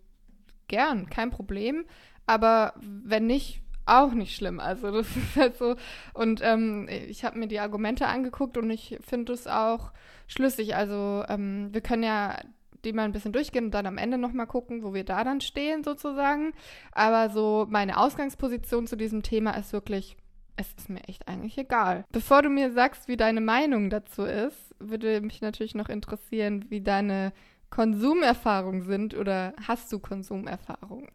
gern, 0.69 1.09
kein 1.11 1.31
Problem. 1.31 1.85
aber 2.26 2.75
wenn 2.81 3.26
nicht, 3.26 3.62
auch 3.86 4.12
nicht 4.12 4.34
schlimm. 4.34 4.60
Also 4.60 4.90
das 4.90 5.06
ist 5.16 5.36
halt 5.36 5.56
so. 5.58 5.76
Und 6.14 6.40
ähm, 6.42 6.88
ich 6.88 7.24
habe 7.24 7.38
mir 7.38 7.48
die 7.48 7.60
Argumente 7.60 8.06
angeguckt 8.06 8.56
und 8.56 8.70
ich 8.70 8.98
finde 9.00 9.32
es 9.32 9.46
auch 9.46 9.92
schlüssig. 10.26 10.76
Also 10.76 11.24
ähm, 11.28 11.68
wir 11.72 11.80
können 11.80 12.02
ja 12.02 12.38
die 12.84 12.92
mal 12.92 13.04
ein 13.04 13.12
bisschen 13.12 13.32
durchgehen 13.32 13.66
und 13.66 13.70
dann 13.72 13.86
am 13.86 13.98
Ende 13.98 14.18
nochmal 14.18 14.46
gucken, 14.46 14.82
wo 14.82 14.92
wir 14.92 15.04
da 15.04 15.24
dann 15.24 15.40
stehen 15.40 15.84
sozusagen. 15.84 16.52
Aber 16.92 17.30
so 17.30 17.66
meine 17.68 17.96
Ausgangsposition 17.96 18.86
zu 18.86 18.96
diesem 18.96 19.22
Thema 19.22 19.52
ist 19.52 19.72
wirklich, 19.72 20.16
es 20.56 20.72
ist 20.76 20.90
mir 20.90 21.02
echt 21.04 21.28
eigentlich 21.28 21.56
egal. 21.58 22.04
Bevor 22.10 22.42
du 22.42 22.50
mir 22.50 22.72
sagst, 22.72 23.08
wie 23.08 23.16
deine 23.16 23.40
Meinung 23.40 23.88
dazu 23.88 24.24
ist, 24.24 24.74
würde 24.78 25.20
mich 25.20 25.40
natürlich 25.40 25.74
noch 25.74 25.88
interessieren, 25.88 26.66
wie 26.70 26.80
deine 26.80 27.32
Konsumerfahrungen 27.70 28.82
sind 28.82 29.14
oder 29.14 29.54
hast 29.66 29.90
du 29.92 29.98
Konsumerfahrungen? 29.98 31.08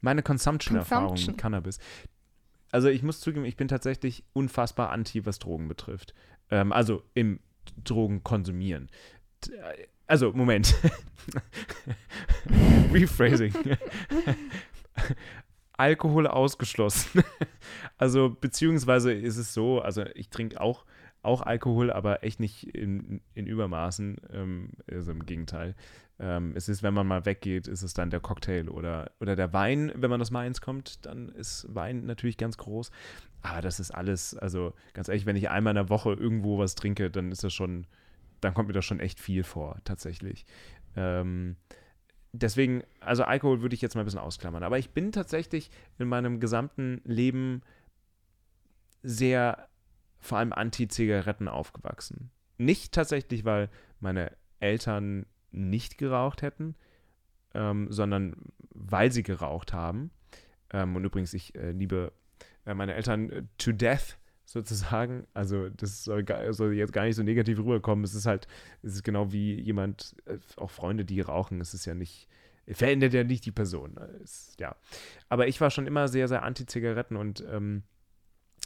Meine 0.00 0.22
Consumption-Erfahrung 0.22 1.08
Consumption. 1.08 1.34
mit 1.34 1.40
Cannabis. 1.40 1.78
Also 2.70 2.88
ich 2.88 3.02
muss 3.02 3.20
zugeben, 3.20 3.44
ich 3.44 3.56
bin 3.56 3.68
tatsächlich 3.68 4.24
unfassbar 4.32 4.90
anti, 4.90 5.24
was 5.24 5.38
Drogen 5.38 5.68
betrifft. 5.68 6.14
Ähm, 6.50 6.72
also 6.72 7.02
im 7.14 7.40
Drogen 7.84 8.22
konsumieren. 8.22 8.88
Also, 10.06 10.32
Moment. 10.32 10.74
Rephrasing. 12.92 13.52
Alkohol 15.72 16.26
ausgeschlossen. 16.26 17.22
also, 17.98 18.30
beziehungsweise 18.40 19.12
ist 19.12 19.36
es 19.36 19.52
so, 19.52 19.80
also 19.80 20.04
ich 20.14 20.30
trinke 20.30 20.60
auch, 20.60 20.86
auch 21.22 21.42
Alkohol, 21.42 21.90
aber 21.90 22.22
echt 22.22 22.40
nicht 22.40 22.64
in, 22.74 23.20
in 23.34 23.46
Übermaßen. 23.46 24.16
Ähm, 24.32 24.70
also 24.90 25.12
im 25.12 25.26
Gegenteil. 25.26 25.74
Ähm, 26.18 26.52
es 26.54 26.68
ist, 26.68 26.82
wenn 26.82 26.94
man 26.94 27.06
mal 27.06 27.26
weggeht, 27.26 27.68
ist 27.68 27.82
es 27.82 27.92
dann 27.92 28.10
der 28.10 28.20
Cocktail 28.20 28.68
oder, 28.68 29.12
oder 29.20 29.36
der 29.36 29.52
Wein. 29.52 29.92
Wenn 29.94 30.10
man 30.10 30.20
aus 30.20 30.30
Mainz 30.30 30.60
kommt, 30.60 31.04
dann 31.04 31.28
ist 31.28 31.66
Wein 31.68 32.06
natürlich 32.06 32.38
ganz 32.38 32.56
groß. 32.56 32.90
Aber 33.42 33.60
das 33.60 33.80
ist 33.80 33.90
alles, 33.90 34.34
also 34.34 34.72
ganz 34.94 35.08
ehrlich, 35.08 35.26
wenn 35.26 35.36
ich 35.36 35.50
einmal 35.50 35.72
in 35.72 35.76
der 35.76 35.90
Woche 35.90 36.12
irgendwo 36.12 36.58
was 36.58 36.74
trinke, 36.74 37.10
dann 37.10 37.32
ist 37.32 37.44
das 37.44 37.52
schon, 37.52 37.86
dann 38.40 38.54
kommt 38.54 38.68
mir 38.68 38.74
das 38.74 38.84
schon 38.84 39.00
echt 39.00 39.20
viel 39.20 39.44
vor, 39.44 39.78
tatsächlich. 39.84 40.46
Ähm, 40.96 41.56
deswegen, 42.32 42.82
also 43.00 43.24
Alkohol 43.24 43.60
würde 43.60 43.74
ich 43.74 43.82
jetzt 43.82 43.94
mal 43.94 44.00
ein 44.02 44.06
bisschen 44.06 44.20
ausklammern. 44.20 44.62
Aber 44.62 44.78
ich 44.78 44.90
bin 44.90 45.12
tatsächlich 45.12 45.70
in 45.98 46.08
meinem 46.08 46.40
gesamten 46.40 47.02
Leben 47.04 47.62
sehr 49.02 49.68
vor 50.18 50.38
allem 50.38 50.52
anti-Zigaretten 50.52 51.46
aufgewachsen. 51.46 52.30
Nicht 52.58 52.92
tatsächlich, 52.92 53.44
weil 53.44 53.68
meine 54.00 54.32
Eltern 54.60 55.26
nicht 55.56 55.98
geraucht 55.98 56.42
hätten, 56.42 56.74
ähm, 57.54 57.90
sondern 57.90 58.36
weil 58.70 59.10
sie 59.10 59.22
geraucht 59.22 59.72
haben. 59.72 60.10
Ähm, 60.70 60.96
und 60.96 61.04
übrigens, 61.04 61.32
ich 61.34 61.54
äh, 61.54 61.72
liebe 61.72 62.12
äh, 62.66 62.74
meine 62.74 62.94
Eltern 62.94 63.30
äh, 63.30 63.42
to 63.58 63.72
death 63.72 64.18
sozusagen. 64.44 65.26
Also 65.34 65.68
das 65.70 66.04
soll, 66.04 66.24
gar, 66.24 66.52
soll, 66.52 66.74
jetzt 66.74 66.92
gar 66.92 67.04
nicht 67.04 67.16
so 67.16 67.22
negativ 67.22 67.58
rüberkommen. 67.58 68.04
Es 68.04 68.14
ist 68.14 68.26
halt, 68.26 68.46
es 68.82 68.94
ist 68.94 69.02
genau 69.02 69.32
wie 69.32 69.58
jemand, 69.60 70.14
äh, 70.26 70.38
auch 70.56 70.70
Freunde, 70.70 71.04
die 71.04 71.20
rauchen. 71.20 71.60
Es 71.60 71.74
ist 71.74 71.86
ja 71.86 71.94
nicht, 71.94 72.28
verändert 72.66 73.14
ja 73.14 73.24
nicht 73.24 73.44
die 73.46 73.52
Person. 73.52 73.96
Es, 74.22 74.54
ja. 74.58 74.76
Aber 75.28 75.48
ich 75.48 75.60
war 75.60 75.70
schon 75.70 75.86
immer 75.86 76.08
sehr, 76.08 76.28
sehr 76.28 76.42
anti-Zigaretten 76.42 77.16
und 77.16 77.44
ähm, 77.50 77.82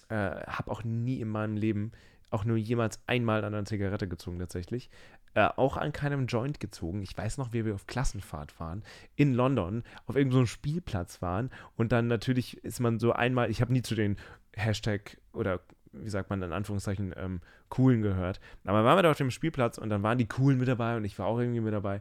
äh, 0.09 0.15
habe 0.15 0.71
auch 0.71 0.85
nie 0.85 1.21
in 1.21 1.29
meinem 1.29 1.57
Leben 1.57 1.93
auch 2.31 2.45
nur 2.45 2.57
jemals 2.57 3.01
einmal 3.07 3.45
an 3.45 3.55
einer 3.55 3.65
Zigarette 3.65 4.07
gezogen 4.07 4.39
tatsächlich 4.39 4.89
äh, 5.35 5.49
auch 5.57 5.77
an 5.77 5.93
keinem 5.93 6.27
Joint 6.27 6.61
gezogen. 6.61 7.03
Ich 7.03 7.17
weiß 7.17 7.39
noch, 7.39 7.53
wie 7.53 7.65
wir 7.65 7.75
auf 7.75 7.87
Klassenfahrt 7.87 8.59
waren, 8.59 8.83
in 9.17 9.35
London, 9.35 9.85
auf 10.07 10.17
irgendeinem 10.17 10.43
so 10.43 10.47
Spielplatz 10.47 11.23
waren 11.23 11.51
und 11.77 11.93
dann 11.93 12.09
natürlich 12.09 12.63
ist 12.65 12.81
man 12.81 12.99
so 12.99 13.13
einmal, 13.13 13.51
ich 13.51 13.61
habe 13.61 13.73
nie 13.73 13.83
zu 13.83 13.95
den 13.95 14.17
Hashtag 14.55 15.19
oder 15.33 15.61
wie 15.93 16.09
sagt 16.09 16.31
man 16.31 16.43
in 16.43 16.53
Anführungszeichen, 16.53 17.15
ähm, 17.17 17.41
Coolen 17.69 18.03
gehört. 18.03 18.41
Aber 18.65 18.85
waren 18.85 18.99
wir 18.99 19.03
da 19.03 19.11
auf 19.11 19.19
dem 19.19 19.31
Spielplatz 19.31 19.79
und 19.79 19.91
dann 19.91 20.03
waren 20.03 20.19
die 20.19 20.29
Coolen 20.29 20.59
mit 20.59 20.69
dabei 20.69 20.97
und 20.97 21.05
ich 21.05 21.19
war 21.19 21.27
auch 21.27 21.39
irgendwie 21.39 21.61
mit 21.61 21.75
dabei. 21.75 22.01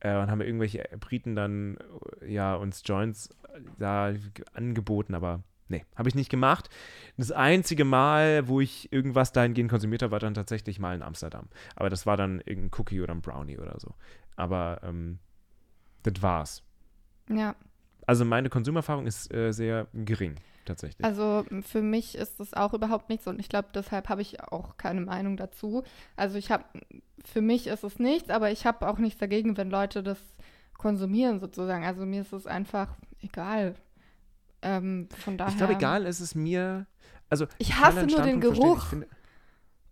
Äh, 0.00 0.16
und 0.16 0.30
haben 0.30 0.40
irgendwelche 0.40 0.88
Briten 1.00 1.34
dann 1.34 1.78
ja 2.26 2.54
uns 2.54 2.82
Joints 2.84 3.30
da 3.78 4.12
angeboten, 4.52 5.14
aber 5.14 5.42
Nee, 5.68 5.84
habe 5.96 6.08
ich 6.08 6.14
nicht 6.14 6.30
gemacht. 6.30 6.70
Das 7.16 7.30
einzige 7.30 7.84
Mal, 7.84 8.48
wo 8.48 8.60
ich 8.60 8.90
irgendwas 8.92 9.32
dahingehend 9.32 9.70
konsumiert 9.70 10.02
habe, 10.02 10.12
war 10.12 10.18
dann 10.18 10.34
tatsächlich 10.34 10.78
mal 10.78 10.94
in 10.94 11.02
Amsterdam. 11.02 11.48
Aber 11.76 11.90
das 11.90 12.06
war 12.06 12.16
dann 12.16 12.40
irgendein 12.44 12.70
Cookie 12.78 13.00
oder 13.00 13.14
ein 13.14 13.20
Brownie 13.20 13.58
oder 13.58 13.78
so. 13.78 13.94
Aber 14.36 14.80
ähm, 14.82 15.18
das 16.02 16.22
war's. 16.22 16.62
Ja. 17.28 17.54
Also 18.06 18.24
meine 18.24 18.48
Konsumerfahrung 18.48 19.06
ist 19.06 19.32
äh, 19.34 19.52
sehr 19.52 19.88
gering, 19.92 20.36
tatsächlich. 20.64 21.04
Also 21.04 21.44
für 21.60 21.82
mich 21.82 22.16
ist 22.16 22.40
das 22.40 22.54
auch 22.54 22.72
überhaupt 22.72 23.10
nichts 23.10 23.26
und 23.26 23.38
ich 23.38 23.50
glaube, 23.50 23.68
deshalb 23.74 24.08
habe 24.08 24.22
ich 24.22 24.42
auch 24.42 24.78
keine 24.78 25.02
Meinung 25.02 25.36
dazu. 25.36 25.84
Also 26.16 26.38
ich 26.38 26.50
habe, 26.50 26.64
für 27.22 27.42
mich 27.42 27.66
ist 27.66 27.84
es 27.84 27.98
nichts, 27.98 28.30
aber 28.30 28.50
ich 28.50 28.64
habe 28.64 28.88
auch 28.88 28.96
nichts 28.96 29.18
dagegen, 29.18 29.58
wenn 29.58 29.68
Leute 29.68 30.02
das 30.02 30.18
konsumieren 30.78 31.40
sozusagen. 31.40 31.84
Also 31.84 32.06
mir 32.06 32.22
ist 32.22 32.32
es 32.32 32.46
einfach 32.46 32.96
egal. 33.20 33.74
Ähm, 34.62 35.08
von 35.18 35.38
daher. 35.38 35.52
Ich 35.52 35.56
glaube, 35.56 35.74
egal 35.74 36.06
ist 36.06 36.20
es 36.20 36.34
mir. 36.34 36.86
Also, 37.28 37.46
ich 37.58 37.76
hasse 37.76 38.06
nur 38.06 38.22
den 38.22 38.40
Geruch. 38.40 38.86
Finde, 38.86 39.06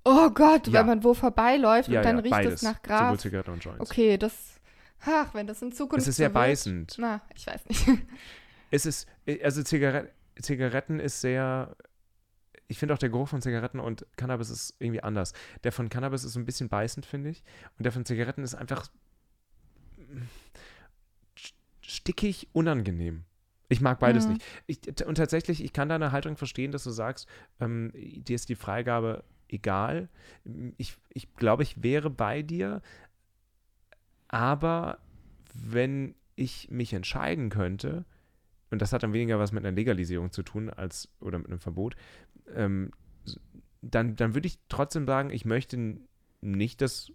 oh 0.04 0.30
Gott, 0.30 0.66
ja. 0.68 0.80
wenn 0.80 0.86
man 0.86 1.04
wo 1.04 1.14
vorbeiläuft 1.14 1.88
ja, 1.88 2.00
und 2.00 2.06
dann 2.06 2.16
ja, 2.16 2.22
riecht 2.22 2.30
beides. 2.30 2.54
es 2.54 2.62
nach 2.62 2.82
Gras. 2.82 3.00
Sowohl 3.00 3.20
Zigarette 3.20 3.52
und 3.52 3.64
Joints. 3.64 3.80
Okay, 3.80 4.16
das. 4.16 4.60
Ach, 5.04 5.34
wenn 5.34 5.46
das 5.46 5.62
in 5.62 5.72
Zukunft. 5.72 6.02
Es 6.02 6.08
ist 6.08 6.16
sehr 6.16 6.30
so 6.30 6.34
beißend. 6.34 6.96
Na, 6.98 7.20
ich 7.34 7.46
weiß 7.46 7.66
nicht. 7.66 7.86
Es 8.70 8.84
ist, 8.84 9.06
also 9.44 9.62
Zigaret 9.62 10.10
Zigaretten 10.40 11.00
ist 11.00 11.20
sehr. 11.20 11.76
Ich 12.68 12.78
finde 12.78 12.94
auch 12.94 12.98
der 12.98 13.10
Geruch 13.10 13.28
von 13.28 13.40
Zigaretten 13.40 13.78
und 13.78 14.06
Cannabis 14.16 14.50
ist 14.50 14.74
irgendwie 14.80 15.02
anders. 15.02 15.32
Der 15.62 15.70
von 15.70 15.88
Cannabis 15.88 16.24
ist 16.24 16.32
so 16.32 16.40
ein 16.40 16.46
bisschen 16.46 16.68
beißend, 16.68 17.06
finde 17.06 17.30
ich. 17.30 17.44
Und 17.78 17.84
der 17.84 17.92
von 17.92 18.04
Zigaretten 18.04 18.42
ist 18.42 18.56
einfach 18.56 18.88
stickig 21.80 22.48
unangenehm. 22.52 23.24
Ich 23.68 23.80
mag 23.80 23.98
beides 23.98 24.26
mhm. 24.26 24.34
nicht. 24.34 24.44
Ich, 24.66 25.06
und 25.06 25.16
tatsächlich, 25.16 25.62
ich 25.62 25.72
kann 25.72 25.88
deine 25.88 26.12
Haltung 26.12 26.36
verstehen, 26.36 26.72
dass 26.72 26.84
du 26.84 26.90
sagst, 26.90 27.28
ähm, 27.60 27.92
dir 27.94 28.36
ist 28.36 28.48
die 28.48 28.54
Freigabe 28.54 29.24
egal. 29.48 30.08
Ich, 30.76 30.96
ich 31.12 31.34
glaube, 31.34 31.62
ich 31.62 31.82
wäre 31.82 32.10
bei 32.10 32.42
dir, 32.42 32.82
aber 34.28 34.98
wenn 35.54 36.14
ich 36.36 36.70
mich 36.70 36.92
entscheiden 36.92 37.48
könnte, 37.48 38.04
und 38.70 38.82
das 38.82 38.92
hat 38.92 39.02
dann 39.02 39.12
weniger 39.12 39.38
was 39.38 39.52
mit 39.52 39.64
einer 39.64 39.74
Legalisierung 39.74 40.32
zu 40.32 40.42
tun 40.42 40.70
als 40.70 41.08
oder 41.20 41.38
mit 41.38 41.48
einem 41.48 41.60
Verbot, 41.60 41.96
ähm, 42.54 42.90
dann, 43.82 44.16
dann 44.16 44.34
würde 44.34 44.48
ich 44.48 44.58
trotzdem 44.68 45.06
sagen, 45.06 45.30
ich 45.30 45.44
möchte 45.44 45.98
nicht, 46.40 46.80
dass. 46.80 47.12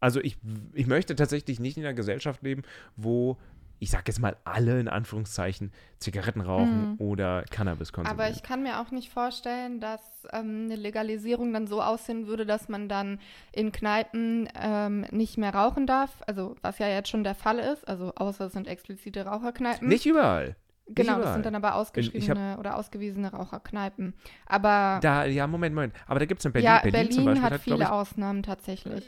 Also 0.00 0.20
ich, 0.20 0.38
ich 0.74 0.86
möchte 0.86 1.16
tatsächlich 1.16 1.58
nicht 1.58 1.76
in 1.76 1.84
einer 1.84 1.94
Gesellschaft 1.94 2.42
leben, 2.42 2.62
wo 2.94 3.36
ich 3.78 3.90
sag 3.90 4.08
jetzt 4.08 4.20
mal 4.20 4.36
alle 4.44 4.80
in 4.80 4.88
Anführungszeichen, 4.88 5.72
Zigaretten 5.98 6.40
rauchen 6.40 6.90
mhm. 6.90 6.94
oder 6.98 7.44
Cannabis 7.50 7.92
konsumieren. 7.92 8.20
Aber 8.20 8.30
ich 8.30 8.42
kann 8.42 8.62
mir 8.62 8.80
auch 8.80 8.90
nicht 8.90 9.10
vorstellen, 9.10 9.80
dass 9.80 10.00
ähm, 10.32 10.64
eine 10.64 10.76
Legalisierung 10.76 11.52
dann 11.52 11.66
so 11.66 11.82
aussehen 11.82 12.26
würde, 12.26 12.46
dass 12.46 12.68
man 12.68 12.88
dann 12.88 13.20
in 13.52 13.72
Kneipen 13.72 14.48
ähm, 14.54 15.06
nicht 15.10 15.38
mehr 15.38 15.54
rauchen 15.54 15.86
darf. 15.86 16.22
Also 16.26 16.56
was 16.62 16.78
ja 16.78 16.88
jetzt 16.88 17.08
schon 17.08 17.24
der 17.24 17.34
Fall 17.34 17.58
ist, 17.58 17.86
also 17.86 18.12
außer 18.14 18.46
es 18.46 18.52
sind 18.52 18.66
explizite 18.66 19.24
Raucherkneipen. 19.24 19.88
Nicht 19.88 20.06
überall. 20.06 20.56
Genau, 20.90 21.20
das 21.20 21.34
sind 21.34 21.44
dann 21.44 21.54
aber 21.54 21.74
ausgeschriebene 21.74 22.52
hab, 22.52 22.58
oder 22.58 22.76
ausgewiesene 22.76 23.30
Raucherkneipen. 23.30 24.14
Aber. 24.46 25.00
Da, 25.02 25.26
ja, 25.26 25.46
Moment, 25.46 25.74
Moment. 25.74 25.94
Aber 26.06 26.18
da 26.18 26.24
gibt 26.24 26.40
es 26.40 26.46
in 26.46 26.52
Berlin. 26.52 26.66
Ja, 26.66 26.78
Berlin, 26.78 26.92
Berlin 26.92 27.12
zum 27.12 27.24
Beispiel 27.26 27.42
hat, 27.42 27.52
hat 27.52 27.60
viele 27.60 27.76
ich, 27.76 27.86
Ausnahmen 27.86 28.42
tatsächlich. 28.42 29.04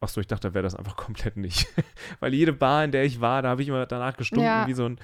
Achso, 0.00 0.20
ich 0.20 0.26
dachte, 0.26 0.48
da 0.48 0.54
wäre 0.54 0.62
das 0.62 0.74
einfach 0.74 0.96
komplett 0.96 1.36
nicht. 1.36 1.66
Weil 2.20 2.34
jede 2.34 2.52
Bar, 2.52 2.84
in 2.84 2.92
der 2.92 3.04
ich 3.04 3.20
war, 3.20 3.42
da 3.42 3.50
habe 3.50 3.62
ich 3.62 3.68
immer 3.68 3.86
danach 3.86 4.16
gestunken 4.16 4.44
ja. 4.44 4.66
wie 4.66 4.74
so 4.74 4.86
ein, 4.86 4.98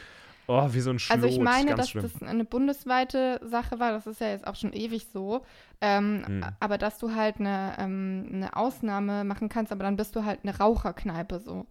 oh, 0.47 0.69
wie 0.71 0.81
so 0.81 0.91
ein 0.91 0.99
Schlot. 0.99 1.17
Also 1.17 1.29
ich 1.29 1.41
meine, 1.41 1.75
dass 1.75 1.91
schlimm. 1.91 2.03
das 2.03 2.23
eine 2.23 2.45
bundesweite 2.45 3.41
Sache 3.43 3.81
war, 3.81 3.93
das 3.93 4.07
ist 4.07 4.21
ja 4.21 4.29
jetzt 4.29 4.47
auch 4.47 4.57
schon 4.57 4.73
ewig 4.73 5.07
so. 5.13 5.45
Ähm, 5.81 6.25
hm. 6.27 6.45
Aber 6.61 6.77
dass 6.77 6.99
du 6.99 7.15
halt 7.15 7.41
eine, 7.41 7.75
ähm, 7.79 8.29
eine 8.33 8.57
Ausnahme 8.57 9.25
machen 9.25 9.49
kannst, 9.49 9.73
aber 9.73 9.85
dann 9.85 9.97
bist 9.97 10.15
du 10.15 10.25
halt 10.25 10.41
eine 10.43 10.59
Raucherkneipe 10.59 11.41
so. 11.41 11.67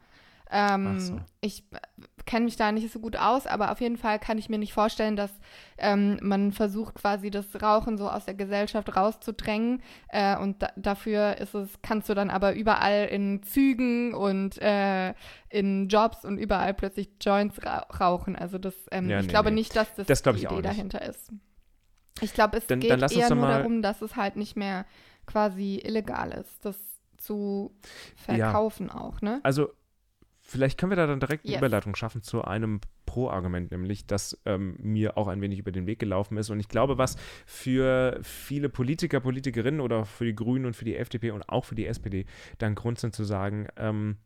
Ähm, 0.52 1.00
so. 1.00 1.20
Ich 1.40 1.64
kenne 2.26 2.46
mich 2.46 2.56
da 2.56 2.72
nicht 2.72 2.92
so 2.92 3.00
gut 3.00 3.16
aus, 3.16 3.48
aber 3.48 3.72
auf 3.72 3.82
jeden 3.82 3.98
Fall 3.98 4.20
kann 4.20 4.38
ich 4.38 4.50
mir 4.50 4.58
nicht 4.58 4.74
vorstellen, 4.74 5.16
dass 5.16 5.32
ähm, 5.78 6.20
man 6.22 6.52
versucht, 6.52 6.96
quasi 6.96 7.32
das 7.32 7.46
Rauchen 7.62 7.98
so 7.98 8.10
aus 8.10 8.26
der 8.26 8.34
Gesellschaft 8.34 8.96
rauszudrängen. 8.96 9.82
Äh, 10.10 10.38
und 10.38 10.62
da, 10.62 10.70
dafür 10.76 11.38
ist 11.38 11.56
es, 11.56 11.70
kannst 11.82 12.10
du 12.10 12.14
dann 12.14 12.30
aber 12.30 12.54
überall 12.54 13.08
in 13.08 13.42
Zügen 13.44 14.14
und 14.14 14.62
äh, 14.62 15.14
in 15.50 15.88
Jobs 15.88 16.26
und 16.26 16.38
überall 16.38 16.74
plötzlich 16.74 17.10
Joints 17.22 17.64
ra 17.66 17.88
rauchen. 18.00 18.36
Also 18.36 18.58
das, 18.58 18.76
ähm, 18.92 19.10
ja, 19.10 19.20
ich 19.20 19.28
nee, 19.28 19.32
glaube 19.32 19.50
nee. 19.50 19.56
nicht, 19.56 19.76
dass 19.76 19.94
das, 19.96 20.08
das 20.08 20.22
die 20.22 20.46
Idee 20.46 20.62
dahinter 20.62 21.02
ist. 21.02 21.32
Ich 22.20 22.34
glaube, 22.34 22.58
es 22.58 22.68
dann, 22.68 22.82
geht 22.82 22.92
dann 22.92 23.10
eher 23.10 23.34
nur 23.34 23.48
darum, 23.48 23.82
dass 23.82 24.02
es 24.02 24.16
halt 24.16 24.36
nicht 24.36 24.56
mehr 24.56 24.86
quasi 25.26 25.82
illegal 25.84 26.32
ist, 26.32 26.66
das 26.66 26.78
zu 27.18 27.74
verkaufen 28.16 28.88
ja. 28.88 29.00
auch, 29.00 29.22
ne? 29.22 29.40
Also 29.44 29.70
vielleicht 30.52 30.78
können 30.78 30.92
wir 30.92 30.98
da 30.98 31.08
dann 31.08 31.20
direkt 31.20 31.46
eine 31.46 31.54
Yes. 31.54 31.60
Überleitung 31.60 31.96
schaffen 31.96 32.22
zu 32.22 32.44
einem 32.44 32.82
Pro-Argument, 33.06 33.72
nämlich 33.72 34.06
das 34.06 34.40
ähm, 34.46 34.76
mir 34.80 35.18
auch 35.18 35.28
ein 35.28 35.42
wenig 35.42 35.60
über 35.60 35.72
den 35.72 35.88
Weg 35.88 36.00
gelaufen 36.00 36.38
ist. 36.38 36.50
Und 36.50 36.60
ich 36.60 36.68
glaube, 36.68 36.98
was 36.98 37.16
für 37.46 38.20
viele 38.22 38.70
Politiker, 38.70 39.22
Politikerinnen 39.22 39.80
oder 39.80 40.06
für 40.06 40.26
die 40.26 40.36
Grünen 40.36 40.66
und 40.66 40.76
für 40.76 40.86
die 40.86 40.96
FDP 40.96 41.32
und 41.32 41.48
auch 41.50 41.66
für 41.66 41.76
die 41.76 41.86
SPD 41.86 42.26
dann 42.58 42.76
Grund 42.76 43.00
sind 43.00 43.16
zu 43.16 43.24
sagen, 43.24 43.68
ähm, 43.78 44.18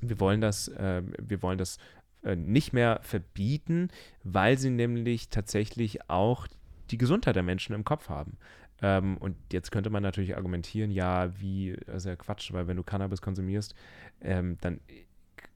wir 0.00 0.18
wollen 0.20 0.40
das, 0.40 0.68
äh, 0.68 1.02
wir 1.20 1.42
wollen 1.42 1.58
das 1.58 1.78
äh, 2.22 2.34
nicht 2.34 2.72
mehr 2.72 3.00
verbieten, 3.02 3.88
weil 4.24 4.58
sie 4.58 4.70
nämlich 4.70 5.28
tatsächlich 5.28 6.08
auch 6.08 6.48
die 6.90 6.98
Gesundheit 6.98 7.36
der 7.36 7.42
Menschen 7.42 7.74
im 7.74 7.84
Kopf 7.84 8.08
haben. 8.08 8.38
Ähm, 8.80 9.16
und 9.18 9.36
jetzt 9.52 9.70
könnte 9.70 9.90
man 9.90 10.02
natürlich 10.02 10.36
argumentieren, 10.36 10.90
ja, 10.90 11.30
wie, 11.40 11.70
ist 11.70 12.06
ja 12.06 12.16
Quatsch, 12.16 12.52
weil 12.52 12.66
wenn 12.66 12.76
du 12.76 12.82
Cannabis 12.82 13.22
konsumierst, 13.22 13.74
ähm, 14.20 14.58
dann 14.60 14.80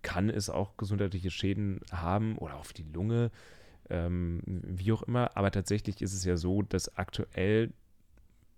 kann 0.02 0.30
es 0.30 0.50
auch 0.50 0.76
gesundheitliche 0.76 1.30
Schäden 1.30 1.80
haben 1.90 2.38
oder 2.38 2.56
auf 2.56 2.72
die 2.72 2.84
Lunge, 2.84 3.30
ähm, 3.90 4.40
wie 4.44 4.92
auch 4.92 5.02
immer. 5.02 5.36
Aber 5.36 5.50
tatsächlich 5.50 6.02
ist 6.02 6.12
es 6.12 6.24
ja 6.24 6.36
so, 6.36 6.62
dass 6.62 6.96
aktuell 6.96 7.72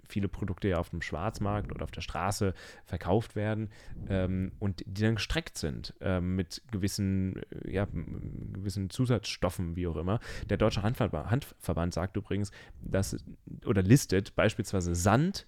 viele 0.09 0.29
Produkte 0.29 0.69
ja 0.69 0.79
auf 0.79 0.91
dem 0.91 1.03
Schwarzmarkt 1.03 1.73
oder 1.73 1.85
auf 1.85 1.91
der 1.91 2.01
Straße 2.01 2.55
verkauft 2.85 3.37
werden 3.37 3.71
ähm, 4.09 4.53
und 4.59 4.83
die 4.87 5.03
dann 5.03 5.17
gestreckt 5.17 5.59
sind 5.59 5.95
ähm, 6.01 6.37
mit 6.37 6.63
gewissen, 6.73 7.43
äh, 7.65 7.73
ja, 7.73 7.87
gewissen 7.87 8.91
Zusatzstoffen, 8.91 9.77
wie 9.77 9.87
auch 9.87 9.97
immer. 9.97 10.21
Der 10.49 10.57
Deutsche 10.57 10.83
Handverband, 10.83 11.31
Handverband 11.31 11.95
sagt 11.95 12.17
übrigens, 12.17 12.51
dass 12.81 13.17
oder 13.65 13.83
listet 13.83 14.35
beispielsweise 14.35 14.95
Sand, 14.95 15.47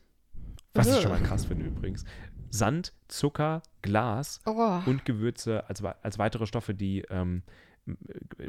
was 0.75 0.95
ich 0.95 1.03
schon 1.03 1.11
mal 1.11 1.23
krass 1.23 1.47
finde 1.47 1.67
übrigens, 1.67 2.05
Sand, 2.51 2.93
Zucker, 3.09 3.63
Glas 3.83 4.41
Oh, 4.45 4.81
und 4.87 5.05
Gewürze 5.05 5.69
als, 5.69 5.83
als 5.83 6.19
weitere 6.19 6.47
Stoffe, 6.47 6.75
die 6.75 7.03
ähm, 7.11 7.43
m- 7.87 7.97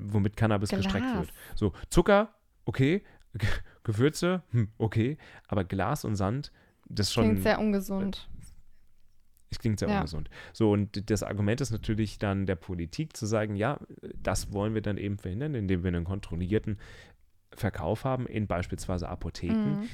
womit 0.02 0.36
Cannabis 0.36 0.70
gestreckt 0.72 1.06
Glas. 1.08 1.18
wird. 1.20 1.34
So, 1.56 1.74
Zucker, 1.90 2.34
okay, 2.66 3.04
Ge- 3.34 3.48
Gewürze, 3.84 4.44
hm, 4.52 4.68
okay, 4.78 5.18
aber 5.48 5.64
Glas 5.64 6.04
und 6.04 6.16
Sand, 6.16 6.52
das 6.90 7.08
ist 7.08 7.14
schon. 7.14 7.26
klingt 7.26 7.44
sehr 7.44 7.60
ungesund. 7.60 8.28
Es 9.50 9.60
klingt 9.60 9.80
sehr 9.80 9.90
Ja. 9.90 9.98
ungesund. 9.98 10.30
So, 10.54 10.72
und 10.72 11.10
das 11.10 11.24
Argument 11.24 11.60
ist 11.62 11.72
natürlich 11.72 12.18
dann 12.20 12.46
der 12.46 12.56
Politik 12.56 13.16
zu 13.18 13.26
sagen, 13.26 13.56
ja, 13.56 13.80
das 14.16 14.52
wollen 14.54 14.74
wir 14.74 14.82
dann 14.82 14.98
eben 14.98 15.18
verhindern, 15.18 15.56
indem 15.56 15.84
wir 15.84 15.90
einen 15.90 16.06
kontrollierten 16.06 16.78
Verkauf 17.54 18.06
haben 18.06 18.28
in 18.28 18.48
beispielsweise 18.48 19.10
Apotheken 19.10 19.80
Mhm. 19.82 19.90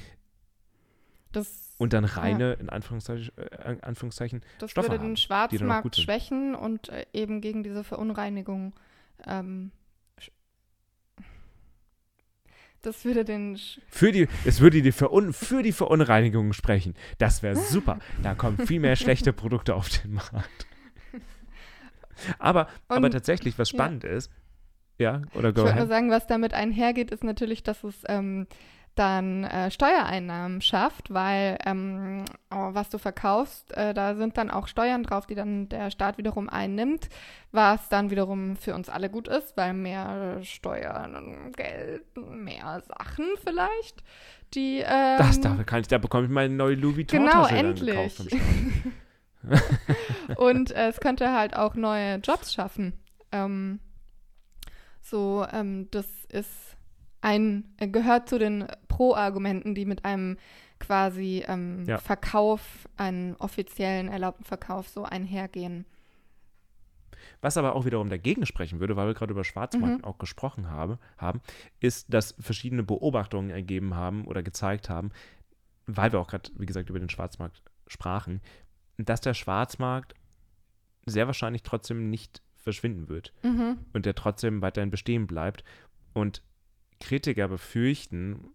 Das, 1.32 1.74
und 1.78 1.92
dann 1.92 2.04
reine, 2.04 2.54
in 2.54 2.68
Anführungszeichen, 2.70 3.30
äh, 3.36 3.72
in 3.72 3.82
Anführungszeichen 3.82 4.42
das 4.58 4.70
Stoffe 4.70 4.88
würde 4.88 4.98
haben, 5.00 5.08
den 5.08 5.10
gut 5.14 5.18
Schwarzmarkt 5.20 5.96
schwächen 5.96 6.54
und 6.54 6.88
äh, 6.88 7.04
eben 7.12 7.40
gegen 7.40 7.62
diese 7.62 7.84
Verunreinigung. 7.84 8.72
Ähm, 9.26 9.70
das 12.82 13.04
würde 13.04 13.24
den. 13.24 13.58
Für 13.88 14.12
die, 14.12 14.28
es 14.44 14.60
würde 14.60 14.80
die 14.82 14.92
Verun 14.92 15.32
für 15.32 15.62
die 15.62 15.72
Verunreinigung 15.72 16.52
sprechen. 16.52 16.94
Das 17.18 17.42
wäre 17.42 17.56
super. 17.56 17.98
Da 18.22 18.34
kommen 18.34 18.58
viel 18.66 18.80
mehr 18.80 18.96
schlechte 18.96 19.32
Produkte 19.32 19.74
auf 19.74 19.88
den 19.88 20.14
Markt. 20.14 20.66
Aber, 22.40 22.66
aber 22.88 23.06
Und- 23.06 23.12
tatsächlich, 23.12 23.58
was 23.60 23.70
ja. 23.70 23.76
spannend 23.76 24.02
ist, 24.02 24.28
ja, 24.98 25.22
oder 25.34 25.50
Ich 25.50 25.54
go 25.54 25.62
wollte 25.62 25.74
nur 25.74 25.82
ahead. 25.82 25.88
sagen, 25.88 26.10
was 26.10 26.26
damit 26.26 26.52
einhergeht, 26.52 27.12
ist 27.12 27.22
natürlich, 27.22 27.62
dass 27.62 27.84
es 27.84 28.02
ähm, 28.08 28.48
dann 28.98 29.44
äh, 29.44 29.70
Steuereinnahmen 29.70 30.60
schafft, 30.60 31.12
weil 31.12 31.58
ähm, 31.64 32.24
oh, 32.50 32.70
was 32.72 32.90
du 32.90 32.98
verkaufst, 32.98 33.76
äh, 33.76 33.94
da 33.94 34.14
sind 34.14 34.36
dann 34.36 34.50
auch 34.50 34.66
Steuern 34.66 35.02
drauf, 35.02 35.26
die 35.26 35.34
dann 35.34 35.68
der 35.68 35.90
Staat 35.90 36.18
wiederum 36.18 36.48
einnimmt, 36.48 37.08
was 37.52 37.88
dann 37.88 38.10
wiederum 38.10 38.56
für 38.56 38.74
uns 38.74 38.88
alle 38.88 39.08
gut 39.10 39.28
ist, 39.28 39.56
weil 39.56 39.74
mehr 39.74 40.38
Steuern, 40.42 41.52
Geld, 41.56 42.04
mehr 42.16 42.82
Sachen 42.86 43.26
vielleicht, 43.44 44.02
die 44.54 44.78
ähm, 44.78 45.18
Das, 45.18 45.40
da, 45.40 45.54
kann 45.64 45.80
ich, 45.80 45.88
da 45.88 45.98
bekomme 45.98 46.24
ich 46.24 46.30
meine 46.30 46.54
neue 46.54 46.74
Louis 46.74 46.96
Vuitton 46.96 47.20
Genau, 47.20 47.46
endlich. 47.46 48.18
Und 50.36 50.70
äh, 50.72 50.88
es 50.88 51.00
könnte 51.00 51.32
halt 51.32 51.56
auch 51.56 51.74
neue 51.74 52.16
Jobs 52.16 52.52
schaffen. 52.52 52.92
Ähm, 53.32 53.80
so, 55.00 55.46
ähm, 55.52 55.88
das 55.90 56.06
ist 56.30 56.76
ein, 57.20 57.64
äh, 57.78 57.88
gehört 57.88 58.28
zu 58.28 58.38
den 58.38 58.66
Pro-Argumenten, 58.88 59.74
die 59.74 59.84
mit 59.84 60.04
einem 60.04 60.36
quasi 60.78 61.44
ähm, 61.48 61.84
Ja. 61.86 61.98
Verkauf, 61.98 62.88
einen 62.96 63.34
offiziellen 63.36 64.08
erlaubten 64.08 64.44
Verkauf 64.44 64.88
so 64.88 65.02
einhergehen. 65.04 65.84
Was 67.40 67.56
aber 67.56 67.74
auch 67.74 67.84
wiederum 67.84 68.08
dagegen 68.08 68.46
sprechen 68.46 68.80
würde, 68.80 68.96
weil 68.96 69.08
wir 69.08 69.14
gerade 69.14 69.32
über 69.32 69.44
Schwarzmarkt 69.44 69.98
Mhm. 69.98 70.04
auch 70.04 70.18
gesprochen 70.18 70.70
habe, 70.70 70.98
haben, 71.16 71.40
ist, 71.80 72.12
dass 72.12 72.34
verschiedene 72.38 72.82
Beobachtungen 72.84 73.50
ergeben 73.50 73.94
haben 73.94 74.24
oder 74.24 74.42
gezeigt 74.42 74.88
haben, 74.88 75.10
weil 75.86 76.12
wir 76.12 76.20
auch 76.20 76.28
gerade, 76.28 76.50
wie 76.56 76.66
gesagt, 76.66 76.90
über 76.90 76.98
den 77.00 77.08
Schwarzmarkt 77.08 77.62
sprachen, 77.86 78.40
dass 78.98 79.20
der 79.20 79.34
Schwarzmarkt 79.34 80.14
sehr 81.06 81.26
wahrscheinlich 81.26 81.62
trotzdem 81.62 82.10
nicht 82.10 82.42
verschwinden 82.56 83.08
wird 83.08 83.32
Mhm. 83.42 83.78
und 83.92 84.04
der 84.06 84.14
trotzdem 84.14 84.60
weiterhin 84.62 84.90
bestehen 84.90 85.26
bleibt. 85.26 85.64
Und 86.12 86.42
Kritiker 87.00 87.48
befürchten, 87.48 88.48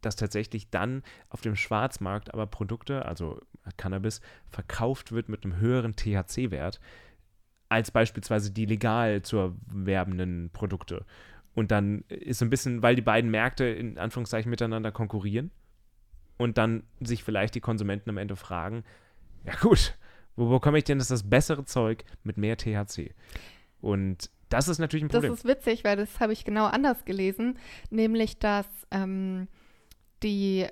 dass 0.00 0.16
tatsächlich 0.16 0.70
dann 0.70 1.02
auf 1.28 1.40
dem 1.40 1.56
Schwarzmarkt 1.56 2.32
aber 2.32 2.46
Produkte, 2.46 3.06
also 3.06 3.40
Cannabis, 3.76 4.20
verkauft 4.48 5.12
wird 5.12 5.28
mit 5.28 5.44
einem 5.44 5.56
höheren 5.56 5.96
THC-Wert 5.96 6.80
als 7.68 7.90
beispielsweise 7.90 8.52
die 8.52 8.66
legal 8.66 9.22
zu 9.22 9.38
erwerbenden 9.38 10.50
Produkte. 10.52 11.04
Und 11.54 11.70
dann 11.70 12.04
ist 12.08 12.38
so 12.38 12.44
ein 12.44 12.50
bisschen, 12.50 12.82
weil 12.82 12.94
die 12.94 13.02
beiden 13.02 13.30
Märkte 13.30 13.64
in 13.64 13.98
Anführungszeichen 13.98 14.50
miteinander 14.50 14.92
konkurrieren 14.92 15.50
und 16.36 16.58
dann 16.58 16.84
sich 17.00 17.24
vielleicht 17.24 17.54
die 17.54 17.60
Konsumenten 17.60 18.10
am 18.10 18.18
Ende 18.18 18.36
fragen, 18.36 18.84
ja 19.44 19.54
gut, 19.60 19.96
wo 20.36 20.48
bekomme 20.48 20.78
ich 20.78 20.84
denn 20.84 20.98
das, 20.98 21.08
das 21.08 21.28
bessere 21.28 21.64
Zeug 21.64 22.04
mit 22.22 22.36
mehr 22.36 22.56
THC? 22.56 23.14
Und 23.80 24.30
das 24.54 24.68
ist 24.68 24.78
natürlich 24.78 25.04
ein 25.04 25.08
Das 25.08 25.20
Problem. 25.20 25.34
ist 25.34 25.44
witzig, 25.44 25.84
weil 25.84 25.96
das 25.96 26.20
habe 26.20 26.32
ich 26.32 26.44
genau 26.44 26.66
anders 26.66 27.04
gelesen, 27.04 27.58
nämlich 27.90 28.38
dass 28.38 28.66
ähm, 28.90 29.48
die 30.22 30.66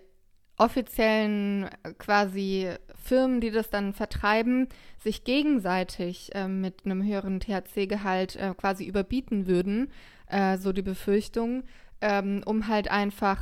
offiziellen 0.57 1.65
äh, 1.83 1.93
quasi 1.99 2.71
Firmen, 3.03 3.41
die 3.41 3.51
das 3.51 3.71
dann 3.71 3.93
vertreiben, 3.95 4.69
sich 5.03 5.25
gegenseitig 5.25 6.31
ähm, 6.35 6.61
mit 6.61 6.85
einem 6.85 7.03
höheren 7.03 7.41
THC-Gehalt 7.41 8.37
äh, 8.37 8.55
quasi 8.57 8.85
überbieten 8.85 9.47
würden, 9.47 9.91
äh, 10.29 10.57
so 10.59 10.73
die 10.73 10.83
Befürchtung, 10.83 11.65
ähm, 12.01 12.43
um 12.47 12.69
halt 12.69 12.91
einfach, 12.91 13.41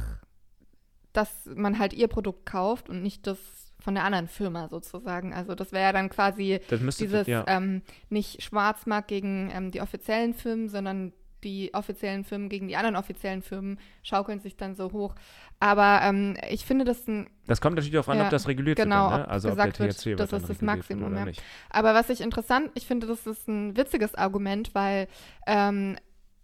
dass 1.12 1.46
man 1.55 1.79
halt 1.79 1.92
ihr 1.92 2.09
Produkt 2.09 2.46
kauft 2.46 2.88
und 2.88 3.03
nicht 3.03 3.26
das 3.26 3.38
von 3.81 3.95
der 3.95 4.05
anderen 4.05 4.29
Firma 4.29 4.69
sozusagen. 4.69 5.33
Also 5.33 5.55
das 5.55 5.73
wäre 5.73 5.85
ja 5.85 5.93
dann 5.93 6.09
quasi 6.09 6.61
dieses 6.71 7.27
ja. 7.27 7.45
ähm, 7.47 7.83
nicht 8.09 8.43
Schwarzmarkt 8.43 9.09
gegen 9.09 9.51
ähm, 9.53 9.71
die 9.71 9.81
offiziellen 9.81 10.35
Firmen, 10.35 10.69
sondern 10.69 11.12
die 11.45 11.73
offiziellen 11.75 12.25
Firmen 12.25 12.49
gegen 12.49 12.69
die 12.69 12.77
anderen 12.77 12.97
offiziellen 12.97 13.43
Firmen 13.43 13.79
schaukeln 14.03 14.40
sich 14.40 14.57
dann 14.57 14.75
so 14.75 14.93
hoch. 14.93 15.14
Aber 15.59 16.01
ähm, 16.03 16.37
ich 16.49 16.64
finde 16.64 16.85
das 16.85 17.07
ein, 17.07 17.29
Das 17.47 17.61
kommt 17.61 17.77
natürlich 17.77 17.93
darauf 17.93 18.09
an, 18.09 18.19
Ja, 18.19 18.25
ob 18.25 18.31
das 18.31 18.49
reguliert 18.49 18.77
genau, 18.77 19.11
wird. 19.11 19.12
Dann, 19.12 19.21
ne? 19.21 19.27
ob 19.27 19.33
Also 19.33 19.49
ob 19.49 19.55
gesagt 19.55 19.79
der 19.79 19.87
wird, 19.87 19.97
THC 19.97 20.07
wird 20.07 20.21
das 20.21 20.33
ist 20.33 20.49
das 20.49 20.62
Maximum, 20.62 21.14
ja. 21.14 21.27
aber 21.71 21.95
was 21.95 22.09
ich 22.11 22.21
interessant, 22.21 22.71
ich 22.75 22.87
finde, 22.87 23.07
das 23.07 23.27
ist 23.27 23.49
ein 23.49 23.77
witziges 23.77 24.14
Argument, 24.14 24.75
weil 24.75 25.09
ähm, 25.47 25.97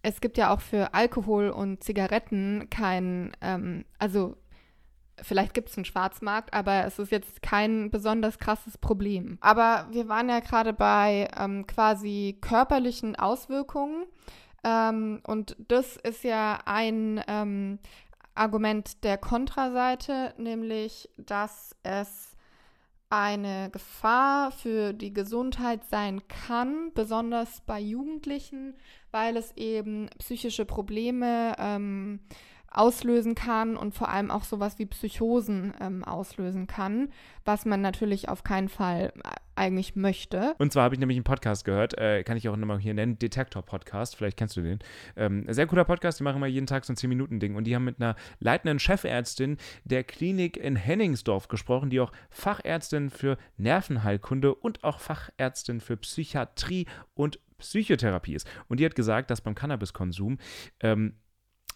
es 0.02 0.20
gibt 0.20 0.38
ja 0.38 0.54
auch 0.54 0.60
für 0.60 0.94
Alkohol 0.94 1.48
und 1.50 1.82
Zigaretten 1.82 2.68
kein, 2.70 3.32
ähm, 3.40 3.84
also 3.98 4.36
vielleicht 5.22 5.54
gibt 5.54 5.70
es 5.70 5.76
einen 5.76 5.84
Schwarzmarkt, 5.84 6.52
aber 6.54 6.84
es 6.84 6.98
ist 6.98 7.10
jetzt 7.10 7.42
kein 7.42 7.90
besonders 7.90 8.38
krasses 8.38 8.78
Problem. 8.78 9.38
Aber 9.40 9.86
wir 9.90 10.08
waren 10.08 10.28
ja 10.28 10.40
gerade 10.40 10.72
bei 10.72 11.28
ähm, 11.38 11.66
quasi 11.66 12.38
körperlichen 12.40 13.16
Auswirkungen 13.16 14.06
ähm, 14.64 15.20
und 15.26 15.56
das 15.68 15.96
ist 15.96 16.24
ja 16.24 16.58
ein 16.64 17.22
ähm, 17.28 17.78
Argument 18.34 19.04
der 19.04 19.16
Kontraseite, 19.16 20.34
nämlich, 20.38 21.08
dass 21.16 21.74
es 21.84 22.36
eine 23.08 23.70
Gefahr 23.70 24.50
für 24.50 24.92
die 24.92 25.12
Gesundheit 25.12 25.84
sein 25.84 26.26
kann, 26.26 26.90
besonders 26.94 27.60
bei 27.60 27.78
Jugendlichen, 27.78 28.74
weil 29.12 29.36
es 29.36 29.56
eben 29.56 30.10
psychische 30.18 30.64
Probleme 30.64 31.54
ähm, 31.58 32.20
auslösen 32.70 33.34
kann 33.34 33.76
und 33.76 33.94
vor 33.94 34.08
allem 34.08 34.30
auch 34.30 34.44
sowas 34.44 34.78
wie 34.78 34.86
Psychosen 34.86 35.74
ähm, 35.80 36.04
auslösen 36.04 36.66
kann, 36.66 37.10
was 37.44 37.64
man 37.64 37.80
natürlich 37.80 38.28
auf 38.28 38.44
keinen 38.44 38.68
Fall 38.68 39.12
eigentlich 39.56 39.96
möchte. 39.96 40.54
Und 40.58 40.72
zwar 40.72 40.84
habe 40.84 40.94
ich 40.94 40.98
nämlich 40.98 41.16
einen 41.16 41.24
Podcast 41.24 41.64
gehört, 41.64 41.96
äh, 41.98 42.22
kann 42.22 42.36
ich 42.36 42.48
auch 42.48 42.56
nochmal 42.56 42.78
hier 42.78 42.94
nennen, 42.94 43.18
Detektor 43.18 43.62
Podcast, 43.62 44.16
vielleicht 44.16 44.36
kennst 44.36 44.56
du 44.56 44.62
den. 44.62 44.78
Ähm, 45.16 45.46
sehr 45.48 45.66
cooler 45.66 45.84
Podcast, 45.84 46.20
die 46.20 46.24
machen 46.24 46.40
mal 46.40 46.48
jeden 46.48 46.66
Tag 46.66 46.84
so 46.84 46.92
ein 46.92 46.96
10-Minuten-Ding. 46.96 47.56
Und 47.56 47.64
die 47.64 47.74
haben 47.74 47.84
mit 47.84 48.00
einer 48.00 48.16
leitenden 48.38 48.78
Chefärztin 48.78 49.56
der 49.84 50.04
Klinik 50.04 50.56
in 50.56 50.76
Henningsdorf 50.76 51.48
gesprochen, 51.48 51.90
die 51.90 52.00
auch 52.00 52.12
Fachärztin 52.30 53.10
für 53.10 53.38
Nervenheilkunde 53.56 54.54
und 54.54 54.84
auch 54.84 55.00
Fachärztin 55.00 55.80
für 55.80 55.96
Psychiatrie 55.96 56.86
und 57.14 57.40
Psychotherapie 57.58 58.34
ist. 58.34 58.46
Und 58.68 58.80
die 58.80 58.84
hat 58.84 58.94
gesagt, 58.94 59.30
dass 59.30 59.40
beim 59.40 59.54
Cannabiskonsum 59.54 60.38
ähm, 60.80 61.14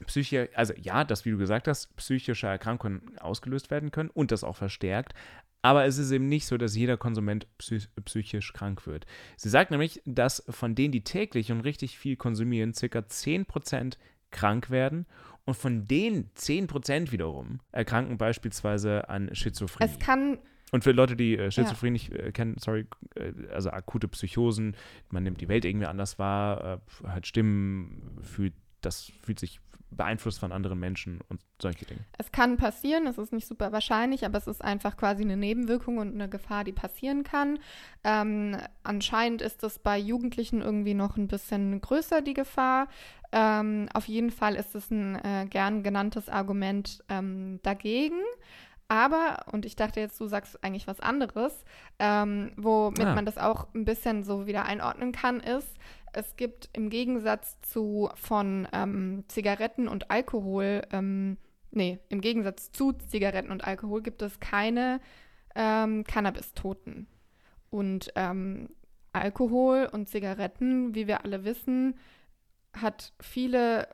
Psyche, 0.06 0.48
also 0.54 0.72
ja, 0.80 1.04
dass, 1.04 1.24
wie 1.24 1.30
du 1.30 1.38
gesagt 1.38 1.68
hast, 1.68 1.94
psychische 1.96 2.46
Erkrankungen 2.46 3.18
ausgelöst 3.18 3.70
werden 3.70 3.90
können 3.90 4.10
und 4.10 4.30
das 4.32 4.44
auch 4.44 4.56
verstärkt. 4.56 5.14
Aber 5.62 5.84
es 5.84 5.98
ist 5.98 6.10
eben 6.10 6.28
nicht 6.28 6.46
so, 6.46 6.56
dass 6.56 6.74
jeder 6.74 6.96
Konsument 6.96 7.46
psychisch 7.58 8.52
krank 8.52 8.86
wird. 8.86 9.04
Sie 9.36 9.50
sagt 9.50 9.70
nämlich, 9.70 10.00
dass 10.06 10.42
von 10.48 10.74
denen, 10.74 10.92
die 10.92 11.04
täglich 11.04 11.52
und 11.52 11.60
richtig 11.60 11.98
viel 11.98 12.16
konsumieren, 12.16 12.72
circa 12.72 13.00
10% 13.00 13.98
krank 14.30 14.70
werden 14.70 15.06
und 15.44 15.54
von 15.54 15.86
den 15.86 16.30
10% 16.34 17.12
wiederum 17.12 17.60
erkranken 17.72 18.16
beispielsweise 18.16 19.08
an 19.08 19.34
Schizophrenie. 19.34 19.90
Es 19.92 19.98
kann 19.98 20.38
und 20.72 20.84
für 20.84 20.92
Leute, 20.92 21.16
die 21.16 21.36
äh, 21.36 21.50
Schizophrenie 21.50 21.98
ja. 21.98 22.10
nicht 22.10 22.12
äh, 22.12 22.32
kennen, 22.32 22.56
sorry, 22.58 22.86
äh, 23.16 23.32
also 23.52 23.70
akute 23.70 24.08
Psychosen, 24.08 24.76
man 25.10 25.24
nimmt 25.24 25.40
die 25.40 25.48
Welt 25.48 25.64
irgendwie 25.64 25.86
anders 25.86 26.18
wahr, 26.18 26.80
hat 27.04 27.26
Stimmen, 27.26 28.18
fühlt, 28.22 28.54
das 28.80 29.12
fühlt 29.22 29.38
sich 29.38 29.60
beeinflusst 29.90 30.38
von 30.38 30.52
anderen 30.52 30.78
Menschen 30.78 31.20
und 31.28 31.40
solche 31.60 31.84
Dinge. 31.84 32.00
Es 32.16 32.30
kann 32.32 32.56
passieren, 32.56 33.06
es 33.06 33.18
ist 33.18 33.32
nicht 33.32 33.46
super 33.46 33.72
wahrscheinlich, 33.72 34.24
aber 34.24 34.38
es 34.38 34.46
ist 34.46 34.62
einfach 34.62 34.96
quasi 34.96 35.22
eine 35.22 35.36
Nebenwirkung 35.36 35.98
und 35.98 36.14
eine 36.14 36.28
Gefahr, 36.28 36.64
die 36.64 36.72
passieren 36.72 37.24
kann. 37.24 37.58
Ähm, 38.04 38.56
anscheinend 38.82 39.42
ist 39.42 39.62
es 39.62 39.78
bei 39.78 39.98
Jugendlichen 39.98 40.62
irgendwie 40.62 40.94
noch 40.94 41.16
ein 41.16 41.28
bisschen 41.28 41.80
größer, 41.80 42.22
die 42.22 42.34
Gefahr. 42.34 42.88
Ähm, 43.32 43.88
auf 43.92 44.06
jeden 44.06 44.30
Fall 44.30 44.54
ist 44.54 44.74
es 44.74 44.90
ein 44.90 45.16
äh, 45.16 45.46
gern 45.48 45.82
genanntes 45.82 46.28
Argument 46.28 47.02
ähm, 47.08 47.60
dagegen. 47.62 48.20
Aber, 48.90 49.44
und 49.52 49.64
ich 49.64 49.76
dachte 49.76 50.00
jetzt, 50.00 50.20
du 50.20 50.26
sagst 50.26 50.64
eigentlich 50.64 50.88
was 50.88 50.98
anderes, 50.98 51.64
ähm, 52.00 52.50
womit 52.56 53.06
ah. 53.06 53.14
man 53.14 53.24
das 53.24 53.38
auch 53.38 53.72
ein 53.72 53.84
bisschen 53.84 54.24
so 54.24 54.48
wieder 54.48 54.64
einordnen 54.64 55.12
kann, 55.12 55.38
ist, 55.38 55.76
es 56.12 56.34
gibt 56.34 56.68
im 56.72 56.90
Gegensatz 56.90 57.60
zu 57.60 58.10
von 58.16 58.66
ähm, 58.72 59.22
Zigaretten 59.28 59.86
und 59.86 60.10
Alkohol, 60.10 60.82
ähm, 60.90 61.36
nee, 61.70 62.00
im 62.08 62.20
Gegensatz 62.20 62.72
zu 62.72 62.90
Zigaretten 62.90 63.52
und 63.52 63.62
Alkohol 63.62 64.02
gibt 64.02 64.22
es 64.22 64.40
keine 64.40 65.00
ähm, 65.54 66.02
Cannabis-Toten. 66.02 67.06
Und 67.70 68.10
ähm, 68.16 68.70
Alkohol 69.12 69.88
und 69.92 70.08
Zigaretten, 70.08 70.96
wie 70.96 71.06
wir 71.06 71.24
alle 71.24 71.44
wissen, 71.44 71.96
hat 72.76 73.12
viele 73.20 73.86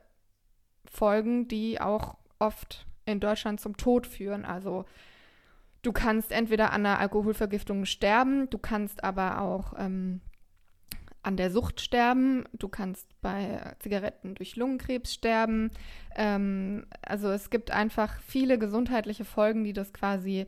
Folgen, 0.85 1.47
die 1.47 1.79
auch 1.79 2.17
oft 2.39 2.87
in 3.07 3.19
Deutschland 3.19 3.59
zum 3.59 3.77
Tod 3.77 4.05
führen. 4.05 4.45
Also 4.45 4.85
du 5.81 5.91
kannst 5.91 6.31
entweder 6.31 6.71
an 6.73 6.85
einer 6.85 6.99
Alkoholvergiftung 6.99 7.85
sterben, 7.85 8.49
du 8.49 8.57
kannst 8.57 9.03
aber 9.03 9.41
auch 9.41 9.73
ähm, 9.77 10.21
an 11.23 11.37
der 11.37 11.51
Sucht 11.51 11.81
sterben, 11.81 12.45
du 12.53 12.67
kannst 12.67 13.19
bei 13.21 13.75
Zigaretten 13.79 14.35
durch 14.35 14.55
Lungenkrebs 14.55 15.13
sterben. 15.13 15.71
Ähm, 16.15 16.85
also 17.01 17.29
es 17.29 17.49
gibt 17.49 17.71
einfach 17.71 18.19
viele 18.21 18.59
gesundheitliche 18.59 19.25
Folgen, 19.25 19.63
die 19.63 19.73
das 19.73 19.93
quasi 19.93 20.47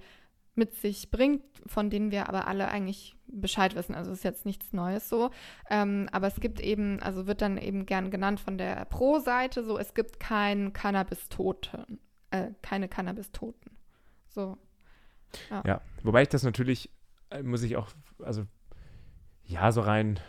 mit 0.55 0.75
sich 0.75 1.09
bringt, 1.09 1.43
von 1.65 1.89
denen 1.89 2.11
wir 2.11 2.27
aber 2.27 2.47
alle 2.47 2.67
eigentlich 2.67 3.15
Bescheid 3.27 3.75
wissen. 3.75 3.95
Also 3.95 4.11
ist 4.11 4.23
jetzt 4.23 4.45
nichts 4.45 4.73
Neues 4.73 5.07
so. 5.07 5.31
Ähm, 5.69 6.09
aber 6.11 6.27
es 6.27 6.39
gibt 6.39 6.59
eben, 6.59 7.01
also 7.01 7.27
wird 7.27 7.41
dann 7.41 7.57
eben 7.57 7.85
gern 7.85 8.11
genannt 8.11 8.39
von 8.39 8.57
der 8.57 8.85
Pro-Seite 8.85 9.63
so, 9.63 9.77
es 9.77 9.93
gibt 9.93 10.19
kein 10.19 10.73
Cannabis-Toten 10.73 11.99
äh, 12.31 12.51
keine 12.61 12.87
Cannabis-Toten. 12.87 13.71
So. 14.29 14.57
Ja. 15.49 15.63
ja, 15.65 15.81
wobei 16.03 16.23
ich 16.23 16.29
das 16.29 16.43
natürlich, 16.43 16.89
äh, 17.29 17.43
muss 17.43 17.61
ich 17.61 17.77
auch, 17.77 17.89
also 18.19 18.45
ja, 19.43 19.71
so 19.71 19.81
rein. 19.81 20.19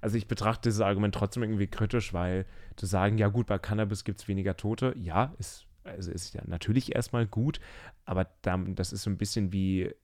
Also 0.00 0.16
ich 0.16 0.26
betrachte 0.26 0.68
dieses 0.68 0.80
Argument 0.80 1.14
trotzdem 1.14 1.44
irgendwie 1.44 1.68
kritisch, 1.68 2.12
weil 2.12 2.46
zu 2.76 2.86
sagen, 2.86 3.18
ja 3.18 3.28
gut, 3.28 3.46
bei 3.46 3.58
Cannabis 3.58 4.04
gibt 4.04 4.20
es 4.20 4.28
weniger 4.28 4.56
Tote, 4.56 4.94
ja, 4.96 5.34
ist, 5.38 5.66
also 5.84 6.10
ist 6.10 6.34
ja 6.34 6.42
natürlich 6.44 6.94
erstmal 6.94 7.26
gut, 7.26 7.60
aber 8.04 8.26
dann, 8.42 8.74
das 8.74 8.92
ist 8.92 9.04
so 9.04 9.10
ein 9.10 9.18
bisschen 9.18 9.52
wie, 9.52 9.94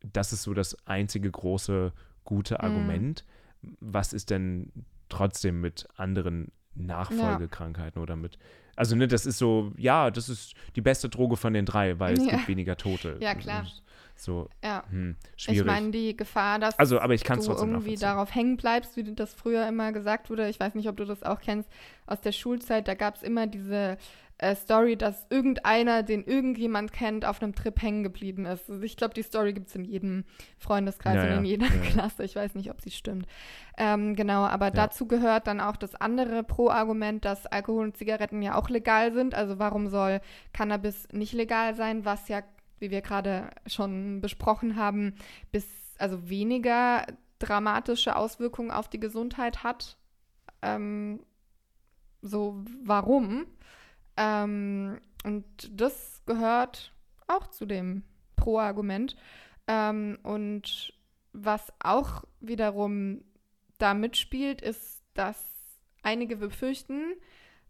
das 0.00 0.32
ist 0.32 0.42
so 0.42 0.52
das 0.52 0.86
einzige 0.86 1.30
große 1.30 1.92
gute 2.24 2.54
mhm. 2.54 2.60
Argument. 2.60 3.24
Mm. 3.62 3.68
Was 3.80 4.12
ist 4.12 4.30
denn 4.30 4.72
trotzdem 5.08 5.60
mit 5.60 5.86
anderen 5.96 6.50
Nachfolgekrankheiten 6.74 7.98
ja. 7.98 8.02
oder 8.02 8.16
mit 8.16 8.38
also, 8.76 8.96
ne, 8.96 9.08
das 9.08 9.26
ist 9.26 9.38
so, 9.38 9.72
ja, 9.76 10.10
das 10.10 10.28
ist 10.28 10.54
die 10.76 10.80
beste 10.80 11.08
Droge 11.08 11.36
von 11.36 11.52
den 11.52 11.66
drei, 11.66 11.98
weil 11.98 12.14
es 12.14 12.24
ja. 12.24 12.32
gibt 12.32 12.48
weniger 12.48 12.76
Tote. 12.76 13.16
Ja, 13.20 13.34
klar. 13.34 13.66
So, 14.16 14.48
ja. 14.62 14.84
Hm, 14.90 15.16
schwierig. 15.36 15.60
Ich 15.60 15.66
meine, 15.66 15.90
die 15.90 16.14
Gefahr, 16.16 16.58
dass 16.58 16.78
also, 16.78 17.00
aber 17.00 17.14
ich 17.14 17.24
du 17.24 17.52
irgendwie 17.52 17.96
darauf 17.96 18.34
hängen 18.34 18.58
bleibst, 18.58 18.96
wie 18.96 19.14
das 19.14 19.32
früher 19.32 19.66
immer 19.66 19.92
gesagt 19.92 20.28
wurde. 20.28 20.48
Ich 20.48 20.60
weiß 20.60 20.74
nicht, 20.74 20.88
ob 20.88 20.96
du 20.96 21.06
das 21.06 21.22
auch 21.22 21.40
kennst 21.40 21.70
aus 22.06 22.20
der 22.20 22.32
Schulzeit. 22.32 22.86
Da 22.86 22.94
gab 22.94 23.16
es 23.16 23.22
immer 23.22 23.46
diese 23.46 23.96
äh, 24.40 24.54
Story, 24.54 24.96
dass 24.96 25.26
irgendeiner, 25.28 26.02
den 26.02 26.24
irgendjemand 26.24 26.92
kennt, 26.92 27.26
auf 27.26 27.42
einem 27.42 27.54
Trip 27.54 27.80
hängen 27.82 28.02
geblieben 28.02 28.46
ist. 28.46 28.70
Also 28.70 28.82
ich 28.82 28.96
glaube, 28.96 29.12
die 29.12 29.22
Story 29.22 29.52
gibt 29.52 29.68
es 29.68 29.74
in 29.74 29.84
jedem 29.84 30.24
Freundeskreis 30.56 31.16
ja, 31.16 31.24
und 31.24 31.40
in 31.40 31.44
jeder 31.44 31.66
ja. 31.66 31.82
Klasse. 31.90 32.24
Ich 32.24 32.36
weiß 32.36 32.54
nicht, 32.54 32.70
ob 32.70 32.80
sie 32.80 32.90
stimmt. 32.90 33.26
Ähm, 33.76 34.16
genau, 34.16 34.44
aber 34.44 34.70
dazu 34.70 35.06
gehört 35.06 35.46
dann 35.46 35.60
auch 35.60 35.76
das 35.76 35.94
andere 35.94 36.42
Pro-Argument, 36.42 37.22
dass 37.24 37.46
Alkohol 37.46 37.84
und 37.84 37.98
Zigaretten 37.98 38.40
ja 38.40 38.54
auch 38.54 38.70
legal 38.70 39.12
sind. 39.12 39.34
Also 39.34 39.58
warum 39.58 39.88
soll 39.88 40.22
Cannabis 40.54 41.06
nicht 41.12 41.34
legal 41.34 41.74
sein, 41.74 42.06
was 42.06 42.28
ja, 42.28 42.42
wie 42.78 42.90
wir 42.90 43.02
gerade 43.02 43.50
schon 43.66 44.22
besprochen 44.22 44.76
haben, 44.76 45.16
bis 45.52 45.66
also 45.98 46.30
weniger 46.30 47.04
dramatische 47.40 48.16
Auswirkungen 48.16 48.70
auf 48.70 48.88
die 48.88 49.00
Gesundheit 49.00 49.62
hat. 49.64 49.98
Ähm, 50.62 51.20
so, 52.22 52.64
warum? 52.82 53.46
Ähm, 54.20 55.00
und 55.24 55.44
das 55.72 56.22
gehört 56.26 56.92
auch 57.26 57.46
zu 57.48 57.64
dem 57.64 58.04
Pro-Argument. 58.36 59.16
Ähm, 59.66 60.18
und 60.22 60.92
was 61.32 61.72
auch 61.82 62.24
wiederum 62.40 63.24
da 63.78 63.94
mitspielt, 63.94 64.60
ist, 64.60 65.02
dass 65.14 65.42
einige 66.02 66.36
befürchten, 66.36 67.14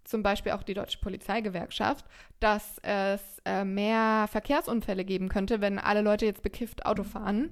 zum 0.04 0.22
Beispiel 0.22 0.52
auch 0.52 0.62
die 0.62 0.74
Deutsche 0.74 0.98
Polizeigewerkschaft, 0.98 2.04
dass 2.40 2.78
es 2.82 3.20
äh, 3.44 3.64
mehr 3.64 4.26
Verkehrsunfälle 4.28 5.04
geben 5.04 5.28
könnte, 5.28 5.60
wenn 5.60 5.78
alle 5.78 6.00
Leute 6.00 6.26
jetzt 6.26 6.42
bekifft 6.42 6.84
Auto 6.84 7.04
fahren. 7.04 7.50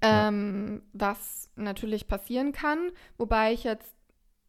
Ähm. 0.00 0.82
Was 0.92 1.50
natürlich 1.56 2.08
passieren 2.08 2.52
kann, 2.52 2.90
wobei 3.16 3.52
ich 3.52 3.64
jetzt 3.64 3.94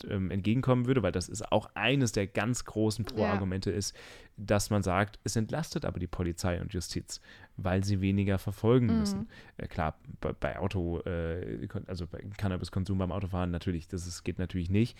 ähm, 0.07 0.31
entgegenkommen 0.31 0.85
würde, 0.85 1.03
weil 1.03 1.11
das 1.11 1.29
ist 1.29 1.51
auch 1.51 1.69
eines 1.73 2.11
der 2.11 2.27
ganz 2.27 2.65
großen 2.65 3.05
Pro-Argumente, 3.05 3.71
ja. 3.71 3.77
ist, 3.77 3.95
dass 4.37 4.69
man 4.69 4.83
sagt, 4.83 5.19
es 5.23 5.35
entlastet 5.35 5.85
aber 5.85 5.99
die 5.99 6.07
Polizei 6.07 6.61
und 6.61 6.73
Justiz, 6.73 7.19
weil 7.57 7.83
sie 7.83 8.01
weniger 8.01 8.37
verfolgen 8.37 8.87
mhm. 8.87 8.99
müssen. 8.99 9.29
Äh, 9.57 9.67
klar, 9.67 9.97
bei, 10.21 10.33
bei 10.33 10.59
Auto, 10.59 10.99
äh, 11.01 11.67
also 11.87 12.07
bei 12.07 12.19
Cannabiskonsum 12.37 12.97
beim 12.97 13.11
Autofahren 13.11 13.51
natürlich, 13.51 13.87
das 13.87 14.05
ist, 14.05 14.23
geht 14.23 14.39
natürlich 14.39 14.69
nicht 14.69 14.97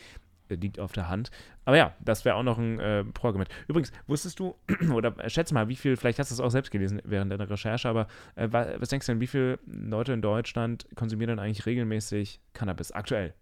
liegt 0.56 0.80
auf 0.80 0.92
der 0.92 1.10
Hand. 1.10 1.32
Aber 1.66 1.78
ja, 1.78 1.94
das 2.00 2.26
wäre 2.26 2.36
auch 2.36 2.44
noch 2.44 2.58
ein 2.58 2.80
äh, 2.80 3.04
Pro-Argument. 3.04 3.50
Übrigens, 3.68 3.92
wusstest 4.08 4.40
du, 4.40 4.56
oder 4.94 5.18
äh, 5.20 5.30
schätze 5.30 5.54
mal, 5.54 5.68
wie 5.68 5.76
viel, 5.76 5.98
vielleicht 5.98 6.20
hast 6.20 6.32
du 6.32 6.36
es 6.36 6.40
auch 6.40 6.52
selbst 6.52 6.72
gelesen 6.72 7.02
während 7.04 7.32
deiner 7.32 7.50
Recherche, 7.50 7.88
aber 7.88 8.08
äh, 8.36 8.48
was 8.52 8.90
denkst 8.90 9.06
du 9.08 9.14
denn, 9.14 9.22
wie 9.22 9.28
viele 9.28 9.60
Leute 9.66 10.14
in 10.14 10.22
Deutschland 10.22 10.88
konsumieren 10.96 11.30
denn 11.30 11.40
eigentlich 11.40 11.66
regelmäßig 11.66 12.42
Cannabis 12.54 12.92
aktuell? 12.92 13.34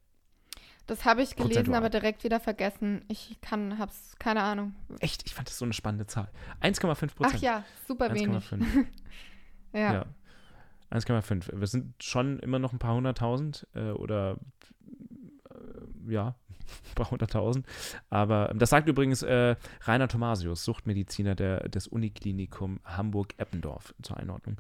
Das 0.87 1.03
habe 1.03 1.21
ich 1.21 1.35
gelesen, 1.35 1.49
Prozentual. 1.49 1.77
aber 1.77 1.89
direkt 1.89 2.23
wieder 2.23 2.39
vergessen. 2.39 3.03
Ich 3.09 3.37
kann, 3.41 3.77
hab's, 3.77 4.15
keine 4.19 4.41
Ahnung. 4.41 4.73
Echt, 4.99 5.23
ich 5.25 5.35
fand 5.35 5.49
das 5.49 5.57
so 5.57 5.65
eine 5.65 5.73
spannende 5.73 6.07
Zahl. 6.07 6.29
1,5 6.61 7.13
Prozent. 7.13 7.17
Ach 7.23 7.41
ja, 7.41 7.63
super 7.87 8.13
wenig. 8.13 8.27
1,5. 8.27 8.85
Ja. 9.73 9.93
Ja. 9.93 10.05
1,5. 10.91 11.59
Wir 11.59 11.67
sind 11.67 12.01
schon 12.01 12.39
immer 12.39 12.57
noch 12.57 12.71
ein 12.71 12.79
paar 12.79 12.95
hunderttausend 12.95 13.67
äh, 13.75 13.91
oder 13.91 14.37
äh, 15.49 16.11
ja, 16.11 16.35
ein 16.91 16.95
paar 16.95 17.12
hunderttausend. 17.12 17.65
Aber 18.10 18.49
ähm, 18.51 18.60
das 18.60 18.69
sagt 18.69 18.88
übrigens 18.88 19.23
äh, 19.23 19.56
Rainer 19.84 20.08
Thomasius, 20.08 20.63
Suchtmediziner 20.63 21.36
der, 21.36 21.67
des 21.69 21.88
Uniklinikum 21.88 22.80
Hamburg-Eppendorf 22.86 23.93
zur 24.01 24.17
Einordnung. 24.17 24.58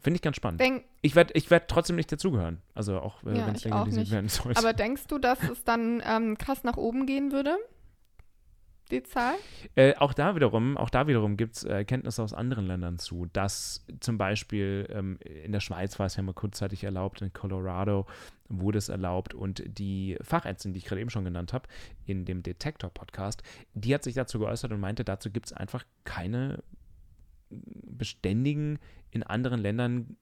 Finde 0.00 0.16
ich 0.16 0.22
ganz 0.22 0.36
spannend. 0.36 0.60
Denk, 0.60 0.84
Ich 1.00 1.16
werde 1.16 1.32
ich 1.34 1.50
werd 1.50 1.70
trotzdem 1.70 1.96
nicht 1.96 2.12
dazugehören. 2.12 2.60
Also 2.74 3.00
auch 3.00 3.22
äh, 3.24 3.38
Ja, 3.38 3.46
wenn 3.46 3.54
es 3.54 3.64
nicht. 3.96 4.10
werden 4.10 4.28
soll. 4.28 4.52
aber 4.54 4.74
denkst 4.74 5.06
du, 5.06 5.18
dass 5.18 5.42
es 5.42 5.64
dann 5.64 6.02
ähm, 6.06 6.36
krass 6.36 6.62
nach 6.62 6.76
oben 6.76 7.06
gehen 7.06 7.32
würde? 7.32 7.56
Die 8.94 9.02
Zahl? 9.02 9.34
Äh, 9.74 9.94
auch 9.96 10.14
da 10.14 10.36
wiederum, 10.36 10.76
auch 10.76 10.90
da 10.90 11.06
wiederum 11.06 11.36
gibt 11.36 11.56
es 11.56 11.64
äh, 11.64 11.72
Erkenntnisse 11.72 12.22
aus 12.22 12.32
anderen 12.32 12.66
Ländern 12.66 12.98
zu, 12.98 13.26
dass 13.32 13.84
zum 14.00 14.18
Beispiel 14.18 14.86
ähm, 14.90 15.18
in 15.20 15.52
der 15.52 15.60
Schweiz 15.60 15.98
war 15.98 16.06
es 16.06 16.16
ja 16.16 16.22
mal 16.22 16.32
kurzzeitig 16.32 16.84
erlaubt, 16.84 17.20
in 17.22 17.32
Colorado 17.32 18.06
wurde 18.48 18.78
es 18.78 18.88
erlaubt 18.88 19.34
und 19.34 19.62
die 19.66 20.16
Fachärztin, 20.20 20.72
die 20.74 20.78
ich 20.78 20.84
gerade 20.84 21.00
eben 21.00 21.10
schon 21.10 21.24
genannt 21.24 21.52
habe, 21.52 21.68
in 22.06 22.24
dem 22.24 22.42
Detektor-Podcast, 22.42 23.42
die 23.74 23.94
hat 23.94 24.04
sich 24.04 24.14
dazu 24.14 24.38
geäußert 24.38 24.70
und 24.70 24.80
meinte, 24.80 25.04
dazu 25.04 25.30
gibt 25.30 25.46
es 25.46 25.52
einfach 25.52 25.84
keine 26.04 26.62
beständigen 27.50 28.78
in 29.10 29.22
anderen 29.22 29.60
Ländern, 29.60 30.16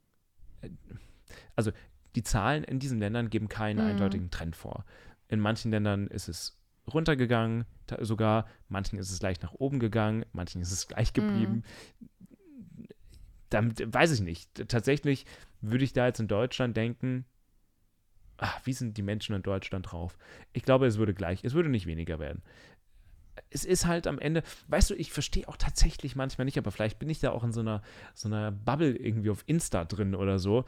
äh, 0.63 0.71
also 1.57 1.73
die 2.15 2.23
Zahlen 2.23 2.65
in 2.65 2.79
diesen 2.79 2.99
Ländern 2.99 3.31
geben 3.31 3.49
keinen 3.49 3.79
Mhm. 3.83 3.91
eindeutigen 3.91 4.31
Trend 4.31 4.57
vor. 4.57 4.85
In 5.29 5.41
manchen 5.41 5.71
Ländern 5.71 6.07
ist 6.09 6.29
es 6.29 6.59
runtergegangen, 6.93 7.65
sogar, 8.01 8.47
manchen 8.69 8.99
ist 8.99 9.11
es 9.11 9.23
leicht 9.23 9.43
nach 9.43 9.53
oben 9.55 9.79
gegangen, 9.79 10.25
manchen 10.33 10.63
ist 10.63 10.73
es 10.73 10.89
gleich 10.89 11.13
geblieben. 11.13 11.63
Damit 13.51 13.93
weiß 13.93 14.13
ich 14.13 14.21
nicht. 14.21 14.69
Tatsächlich 14.69 15.27
würde 15.61 15.85
ich 15.85 15.93
da 15.93 16.07
jetzt 16.07 16.21
in 16.21 16.29
Deutschland 16.29 16.77
denken, 16.77 17.27
ach, 18.39 18.61
wie 18.65 18.73
sind 18.73 18.97
die 18.97 19.03
Menschen 19.03 19.35
in 19.35 19.43
Deutschland 19.43 19.91
drauf? 19.91 20.19
Ich 20.53 20.63
glaube, 20.63 20.87
es 20.87 20.99
würde 20.99 21.15
gleich, 21.15 21.45
es 21.45 21.55
würde 21.55 21.69
nicht 21.69 21.87
weniger 21.87 22.19
werden. 22.19 22.43
Es 23.51 23.65
ist 23.65 23.87
halt 23.87 24.07
am 24.07 24.19
Ende, 24.19 24.43
weißt 24.69 24.91
du, 24.91 24.95
ich 24.95 25.13
verstehe 25.13 25.49
auch 25.49 25.57
tatsächlich 25.57 26.17
manchmal 26.17 26.45
nicht, 26.45 26.59
aber 26.59 26.71
vielleicht 26.71 26.99
bin 26.99 27.09
ich 27.09 27.21
da 27.21 27.31
auch 27.31 27.45
in 27.45 27.53
so 27.53 27.61
einer, 27.61 27.83
so 28.15 28.29
einer 28.29 28.51
Bubble 28.51 28.97
irgendwie 28.97 29.31
auf 29.31 29.45
Insta 29.47 29.85
drin 29.85 30.15
oder 30.15 30.39
so. 30.39 30.65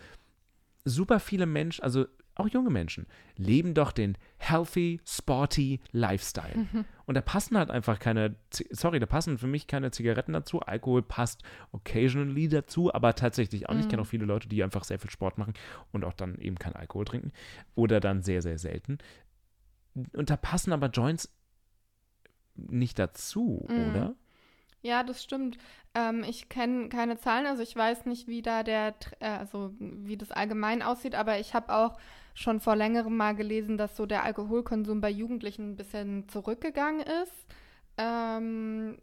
Super 0.85 1.21
viele 1.21 1.47
Menschen, 1.47 1.83
also 1.83 2.07
auch 2.37 2.49
junge 2.49 2.71
Menschen, 2.71 3.07
leben 3.37 3.75
doch 3.75 3.93
den 3.93 4.17
healthy, 4.39 5.01
sporty 5.07 5.81
Lifestyle. 5.93 6.67
Und 7.07 7.15
da 7.15 7.21
passen 7.21 7.57
halt 7.57 7.71
einfach 7.71 7.99
keine, 7.99 8.35
sorry, 8.71 8.99
da 8.99 9.07
passen 9.07 9.39
für 9.39 9.47
mich 9.47 9.67
keine 9.67 9.91
Zigaretten 9.91 10.33
dazu. 10.33 10.61
Alkohol 10.61 11.03
passt 11.03 11.43
occasionally 11.73 12.49
dazu, 12.49 12.93
aber 12.93 13.15
tatsächlich 13.15 13.69
auch 13.69 13.75
nicht. 13.75 13.85
Ich 13.85 13.89
kenne 13.91 14.03
auch 14.03 14.07
viele 14.07 14.25
Leute, 14.27 14.49
die 14.49 14.63
einfach 14.65 14.85
sehr 14.85 14.99
viel 14.99 15.11
Sport 15.11 15.39
machen 15.39 15.55
und 15.93 16.05
auch 16.05 16.15
dann 16.15 16.39
eben 16.39 16.57
keinen 16.59 16.77
Alkohol 16.77 17.05
trinken. 17.05 17.33
Oder 17.75 18.01
dann 18.01 18.23
sehr, 18.23 18.43
sehr 18.43 18.59
selten. 18.59 18.99
Und 20.13 20.31
da 20.31 20.37
passen 20.37 20.73
aber 20.73 20.89
Joints 20.89 21.33
nicht 22.57 22.99
dazu, 22.99 23.67
Mhm. 23.69 23.91
oder? 23.91 24.15
Ja, 24.83 25.03
das 25.03 25.23
stimmt. 25.23 25.57
Ähm, 25.95 26.25
ich 26.29 26.49
kenne 26.49 26.89
keine 26.89 27.17
Zahlen, 27.17 27.47
also 27.47 27.63
ich 27.63 27.75
weiß 27.75 28.05
nicht, 28.07 28.27
wie 28.29 28.43
da 28.43 28.63
der, 28.63 28.95
äh, 29.21 29.27
also 29.29 29.73
wie 29.79 30.17
das 30.17 30.31
allgemein 30.31 30.83
aussieht, 30.83 31.15
aber 31.15 31.39
ich 31.39 31.55
habe 31.55 31.75
auch 31.75 31.97
schon 32.35 32.61
vor 32.61 32.77
längerem 32.77 33.17
mal 33.17 33.35
gelesen, 33.35 33.79
dass 33.79 33.97
so 33.97 34.07
der 34.07 34.23
Alkoholkonsum 34.25 35.01
bei 35.01 35.11
Jugendlichen 35.11 35.73
ein 35.73 35.77
bisschen 35.77 36.29
zurückgegangen 36.29 37.05
ist. 37.23 37.47
Ähm, 37.97 38.99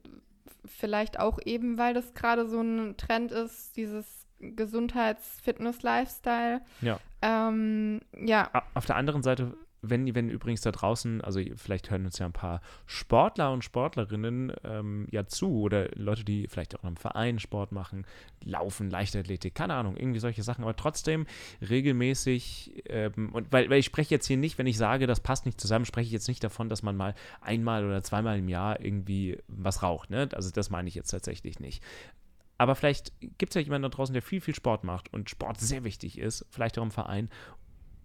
vielleicht 0.66 1.18
auch 1.20 1.40
eben, 1.46 1.78
weil 1.78 1.94
das 1.94 2.14
gerade 2.14 2.46
so 2.48 2.60
ein 2.62 2.98
Trend 2.98 3.32
ist, 3.32 3.78
dieses 3.78 4.28
Gesundheits-Fitness-Lifestyle. 4.40 6.62
Ja. 6.82 7.00
Ähm, 7.22 8.02
ja, 8.18 8.52
Auf 8.74 8.86
der 8.86 8.98
anderen 8.98 9.24
Seite, 9.24 9.56
wenn, 9.82 10.14
wenn 10.14 10.30
übrigens 10.30 10.62
da 10.62 10.72
draußen, 10.72 11.22
also 11.22 11.42
vielleicht 11.56 11.90
hören 11.90 12.06
uns 12.06 12.20
ja 12.20 12.28
ein 12.28 12.34
paar 12.34 12.62
Sportler 12.86 13.52
und 13.52 13.64
Sportlerinnen 13.64 14.54
ähm, 14.64 15.08
ja 15.12 15.26
zu 15.26 15.62
oder 15.62 15.90
Leute, 15.96 16.24
die 16.24 16.48
vielleicht 16.48 16.76
auch 16.76 16.84
in 16.84 16.88
einem 16.88 16.98
Verein 16.98 17.40
Sport 17.40 17.72
machen, 17.72 18.06
laufen, 18.44 18.92
Leichtathletik, 18.92 19.56
keine 19.56 19.74
Ahnung, 19.74 19.98
irgendwie 19.98 20.20
solche 20.20 20.44
Sachen, 20.44 20.64
aber 20.64 20.76
trotzdem 20.76 21.26
regelmäßig, 21.68 22.84
ähm, 22.90 23.30
und 23.34 23.52
weil, 23.52 23.70
weil 23.70 23.80
ich 23.80 23.86
spreche 23.86 24.14
jetzt 24.14 24.28
hier 24.28 24.38
nicht, 24.38 24.58
wenn 24.58 24.68
ich 24.68 24.78
sage, 24.78 25.08
das 25.08 25.20
passt 25.20 25.46
nicht 25.46 25.60
zusammen, 25.60 25.86
spreche 25.86 26.08
ich 26.08 26.14
jetzt 26.14 26.28
nicht 26.28 26.44
davon, 26.44 26.70
dass 26.70 26.84
man 26.84 26.96
mal 26.96 27.16
einmal 27.42 27.84
oder 27.86 28.04
zweimal 28.04 28.38
im 28.38 28.50
Jahr 28.50 28.80
irgendwie 28.80 29.40
was 29.48 29.82
raucht, 29.82 30.12
ne? 30.12 30.30
Also 30.34 30.52
das 30.52 30.70
meine 30.70 30.90
ich 30.90 30.96
jetzt 30.96 31.10
tatsächlich 31.10 31.60
nicht. 31.60 31.84
Aber 32.60 32.76
vielleicht 32.76 33.12
gibt 33.40 33.50
es 33.50 33.56
ja 33.56 33.62
jemanden 33.62 33.90
da 33.90 33.90
draußen, 33.90 34.14
der 34.14 34.22
viel, 34.22 34.42
viel 34.42 34.54
Sport 34.54 34.84
macht 34.84 35.12
und 35.12 35.32
Sport 35.32 35.60
sehr 35.60 35.84
wichtig 35.84 36.20
ist, 36.20 36.46
vielleicht 36.52 36.78
auch 36.78 36.84
im 36.84 36.92
Verein 36.92 37.30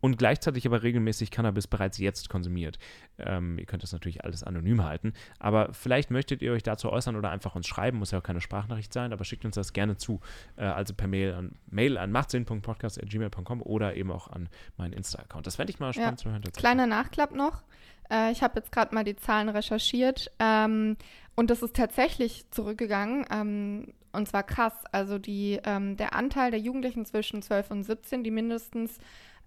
und 0.01 0.19
gleichzeitig 0.19 0.67
aber 0.67 0.83
regelmäßig 0.83 1.31
Cannabis 1.31 1.67
bereits 1.67 1.99
jetzt 1.99 2.29
konsumiert. 2.29 2.79
Ähm, 3.19 3.59
ihr 3.59 3.67
könnt 3.67 3.83
das 3.83 3.93
natürlich 3.93 4.25
alles 4.25 4.43
anonym 4.45 4.85
halten, 4.85 5.13
aber 5.39 5.73
vielleicht 5.73 6.11
möchtet 6.11 6.43
ihr 6.43 6.53
euch 6.53 6.63
dazu 6.63 6.91
äußern 6.93 7.17
oder 7.17 7.31
einfach 7.31 7.55
uns 7.55 7.67
schreiben, 7.67 7.99
muss 7.99 8.11
ja 8.11 8.19
auch 8.19 8.23
keine 8.23 8.41
Sprachnachricht 8.41 8.93
sein, 8.93 9.13
aber 9.13 9.25
schickt 9.25 9.45
uns 9.45 9.55
das 9.55 9.73
gerne 9.73 9.97
zu, 9.97 10.21
äh, 10.57 10.65
also 10.65 10.95
per 10.95 11.09
Mail 11.09 11.33
an 11.35 11.53
mail 11.71 11.99
an 11.99 12.13
machtsinn.podcast.gmail.com 12.13 13.63
oder 13.63 13.97
eben 13.97 14.11
auch 14.11 14.29
an 14.29 14.49
meinen 14.77 14.93
Insta-Account. 14.93 15.47
Das 15.47 15.57
fände 15.57 15.71
ich 15.71 15.79
mal 15.81 15.93
spannend 15.93 16.21
Ja. 16.21 16.25
zu 16.25 16.31
hören. 16.31 16.43
Kleiner 16.57 16.87
Nachklapp 16.87 17.35
noch. 17.35 17.63
Äh, 18.11 18.33
ich 18.33 18.43
habe 18.43 18.59
jetzt 18.59 18.73
gerade 18.73 18.95
mal 18.95 19.05
die 19.05 19.17
Zahlen 19.17 19.49
recherchiert 19.49 20.31
ähm, 20.39 20.97
und 21.35 21.51
das 21.51 21.63
ist 21.63 21.75
tatsächlich 21.77 22.51
zurückgegangen. 22.51 23.25
Ähm, 23.31 23.93
und 24.13 24.29
zwar 24.29 24.45
krass. 24.45 24.73
Also 24.93 25.19
die, 25.19 25.61
ähm, 25.65 25.97
der 25.97 26.15
Anteil 26.15 26.51
der 26.51 26.61
Jugendlichen 26.61 27.05
zwischen 27.05 27.43
12 27.43 27.71
und 27.71 27.83
17, 27.83 28.25
die 28.25 28.31
mindestens 28.31 28.99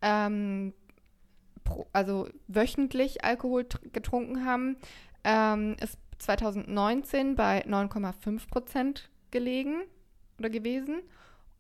ähm, 0.02 0.74
pro, 1.64 1.88
also 1.94 2.28
wöchentlich 2.48 3.24
Alkohol 3.24 3.62
tr- 3.64 3.90
getrunken 3.92 4.46
haben, 4.46 4.78
ähm, 5.24 5.76
ist 5.82 5.98
2019 6.20 7.36
bei 7.36 7.64
9,5 7.66 8.48
Prozent 8.50 9.10
gelegen 9.32 9.82
oder 10.38 10.50
gewesen. 10.50 11.02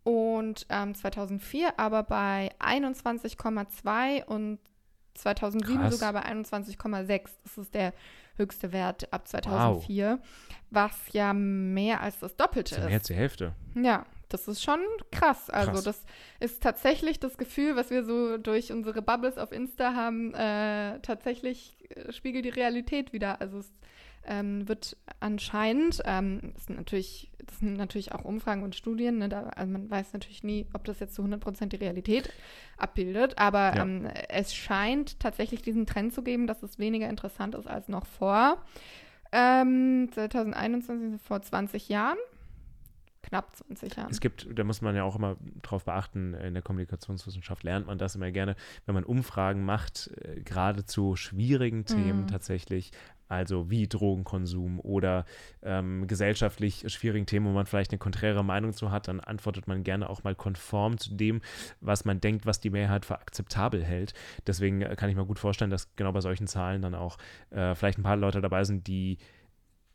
Und 0.03 0.65
ähm, 0.69 0.95
2004 0.95 1.77
aber 1.79 2.03
bei 2.03 2.51
21,2 2.59 4.25
und 4.25 4.59
2007 5.15 5.77
Krass. 5.81 5.93
sogar 5.93 6.13
bei 6.13 6.23
21,6. 6.25 7.29
Das 7.43 7.57
ist 7.57 7.73
der 7.73 7.93
höchste 8.37 8.71
Wert 8.71 9.11
ab 9.11 9.27
2004, 9.27 10.19
was 10.71 10.93
ja 11.11 11.33
mehr 11.33 11.99
als 12.01 12.19
das 12.19 12.35
Doppelte 12.37 12.75
Das 12.75 12.83
ist. 12.83 12.85
mehr 12.89 12.97
als 12.99 13.07
die 13.07 13.13
Hälfte. 13.15 13.53
Ja, 13.75 14.05
das 14.29 14.47
ist 14.47 14.63
schon 14.63 14.79
krass. 15.11 15.49
Also 15.49 15.71
Krass. 15.73 15.83
das 15.83 16.05
ist 16.39 16.63
tatsächlich 16.63 17.19
das 17.19 17.37
Gefühl, 17.37 17.75
was 17.75 17.89
wir 17.89 18.03
so 18.03 18.37
durch 18.37 18.71
unsere 18.71 19.01
Bubbles 19.01 19.37
auf 19.37 19.51
Insta 19.51 19.93
haben, 19.95 20.33
äh, 20.33 20.99
tatsächlich 21.01 21.77
äh, 21.89 22.11
spiegelt 22.13 22.45
die 22.45 22.49
Realität 22.49 23.11
wieder. 23.13 23.41
Also 23.41 23.59
es 23.59 23.71
ähm, 24.25 24.67
wird 24.67 24.97
anscheinend, 25.21 26.01
ähm, 26.05 26.51
das 26.53 26.65
sind 26.65 26.77
natürlich, 26.77 27.31
das 27.45 27.59
sind 27.59 27.73
natürlich 27.77 28.11
auch 28.11 28.25
Umfragen 28.25 28.63
und 28.63 28.75
Studien, 28.75 29.17
ne, 29.17 29.29
da, 29.29 29.43
also 29.55 29.71
man 29.71 29.89
weiß 29.89 30.13
natürlich 30.13 30.43
nie, 30.43 30.67
ob 30.73 30.83
das 30.83 30.99
jetzt 30.99 31.15
zu 31.15 31.23
100% 31.23 31.67
die 31.67 31.77
Realität 31.77 32.31
abbildet, 32.77 33.37
aber 33.37 33.75
Ja. 33.75 33.83
ähm, 33.83 34.07
es 34.27 34.53
scheint 34.53 35.19
tatsächlich 35.19 35.61
diesen 35.61 35.85
Trend 35.85 36.13
zu 36.13 36.21
geben, 36.21 36.47
dass 36.47 36.61
es 36.63 36.77
weniger 36.79 37.09
interessant 37.09 37.55
ist 37.55 37.65
als 37.67 37.87
noch 37.87 38.05
vor 38.05 38.63
ähm, 39.31 40.09
2021, 40.13 41.21
vor 41.21 41.41
20 41.41 41.89
Jahren. 41.89 42.17
Knapp 43.21 43.55
20 43.55 43.95
Jahren. 43.95 44.11
Es 44.11 44.21
gibt, 44.21 44.47
da 44.57 44.63
muss 44.63 44.81
man 44.81 44.95
ja 44.95 45.03
auch 45.03 45.15
immer 45.15 45.35
drauf 45.61 45.85
beachten, 45.85 46.33
in 46.33 46.53
der 46.53 46.63
Kommunikationswissenschaft 46.63 47.63
lernt 47.63 47.87
man 47.87 47.97
das 47.97 48.15
immer 48.15 48.31
gerne, 48.31 48.55
wenn 48.85 48.95
man 48.95 49.03
Umfragen 49.03 49.65
macht, 49.65 50.09
äh, 50.21 50.41
gerade 50.41 50.85
zu 50.85 51.15
schwierigen 51.15 51.85
Themen 51.85 52.21
Mhm. 52.21 52.27
tatsächlich, 52.27 52.91
also 53.27 53.69
wie 53.69 53.87
Drogenkonsum 53.87 54.79
oder 54.79 55.25
ähm, 55.61 56.07
gesellschaftlich 56.07 56.85
schwierigen 56.87 57.25
Themen, 57.27 57.45
wo 57.45 57.51
man 57.51 57.67
vielleicht 57.67 57.91
eine 57.91 57.99
konträre 57.99 58.43
Meinung 58.43 58.73
zu 58.73 58.89
hat, 58.89 59.07
dann 59.07 59.19
antwortet 59.19 59.67
man 59.67 59.83
gerne 59.83 60.09
auch 60.09 60.23
mal 60.23 60.33
konform 60.33 60.97
zu 60.97 61.13
dem, 61.13 61.41
was 61.81 62.05
man 62.05 62.21
denkt, 62.21 62.45
was 62.45 62.59
die 62.59 62.71
Mehrheit 62.71 63.05
für 63.05 63.19
akzeptabel 63.19 63.83
hält. 63.83 64.13
Deswegen 64.47 64.81
äh, 64.81 64.95
kann 64.95 65.09
ich 65.09 65.15
mir 65.15 65.25
gut 65.25 65.39
vorstellen, 65.39 65.69
dass 65.69 65.95
genau 65.95 66.11
bei 66.11 66.21
solchen 66.21 66.47
Zahlen 66.47 66.81
dann 66.81 66.95
auch 66.95 67.17
äh, 67.51 67.75
vielleicht 67.75 67.99
ein 67.99 68.03
paar 68.03 68.17
Leute 68.17 68.41
dabei 68.41 68.63
sind, 68.63 68.87
die 68.87 69.17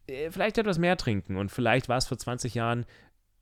äh, 0.06 0.30
vielleicht 0.30 0.58
etwas 0.58 0.78
mehr 0.78 0.96
trinken 0.96 1.36
und 1.36 1.50
vielleicht 1.50 1.88
war 1.88 1.96
es 1.96 2.06
vor 2.06 2.18
20 2.18 2.54
Jahren 2.54 2.84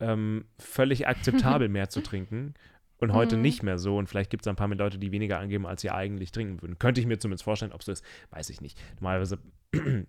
ähm, 0.03 0.45
völlig 0.59 1.07
akzeptabel, 1.07 1.69
mehr 1.69 1.89
zu 1.89 2.03
trinken. 2.03 2.55
Und 2.99 3.13
heute 3.15 3.37
Mhm. 3.37 3.43
nicht 3.43 3.63
mehr 3.63 3.79
so. 3.79 3.97
Und 3.97 4.09
vielleicht 4.09 4.31
gibt 4.31 4.45
es 4.45 4.49
ein 4.49 4.57
paar 4.57 4.69
mehr 4.69 4.79
Leute, 4.79 4.99
die 4.99 5.11
weniger 5.13 5.39
angeben, 5.39 5.67
als 5.67 5.81
sie 5.83 5.91
eigentlich 5.91 6.31
trinken 6.33 6.61
würden. 6.63 6.79
Könnte 6.79 7.01
ich 7.01 7.07
mir 7.07 7.19
zumindest 7.19 7.45
vorstellen, 7.45 7.73
ob 7.73 7.81
es 7.81 7.87
so 7.87 7.93
ist, 7.93 8.05
weiß 8.31 8.51
ich 8.51 8.61
nicht. 8.61 8.79
Normalerweise 8.97 9.39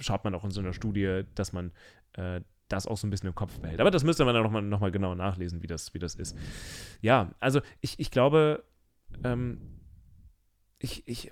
schaut 0.00 0.24
man 0.24 0.34
auch 0.34 0.44
in 0.44 0.50
so 0.50 0.60
einer 0.60 0.72
Studie, 0.72 1.22
dass 1.34 1.52
man 1.52 1.72
äh, 2.14 2.40
das 2.68 2.86
auch 2.86 2.96
so 2.96 3.06
ein 3.06 3.10
bisschen 3.10 3.28
im 3.28 3.34
Kopf 3.34 3.58
behält. 3.60 3.80
Aber 3.80 3.90
das 3.90 4.04
müsste 4.04 4.24
man 4.24 4.34
dann 4.34 4.42
nochmal 4.42 4.62
noch 4.62 4.80
mal 4.80 4.90
genauer 4.90 5.14
nachlesen, 5.14 5.62
wie 5.62 5.66
das, 5.68 5.94
wie 5.94 5.98
das 5.98 6.14
ist. 6.14 6.36
Ja, 7.00 7.30
also 7.38 7.60
ich, 7.80 7.98
ich 7.98 8.10
glaube, 8.10 8.64
ähm, 9.24 9.60
ich, 10.78 11.06
ich, 11.06 11.30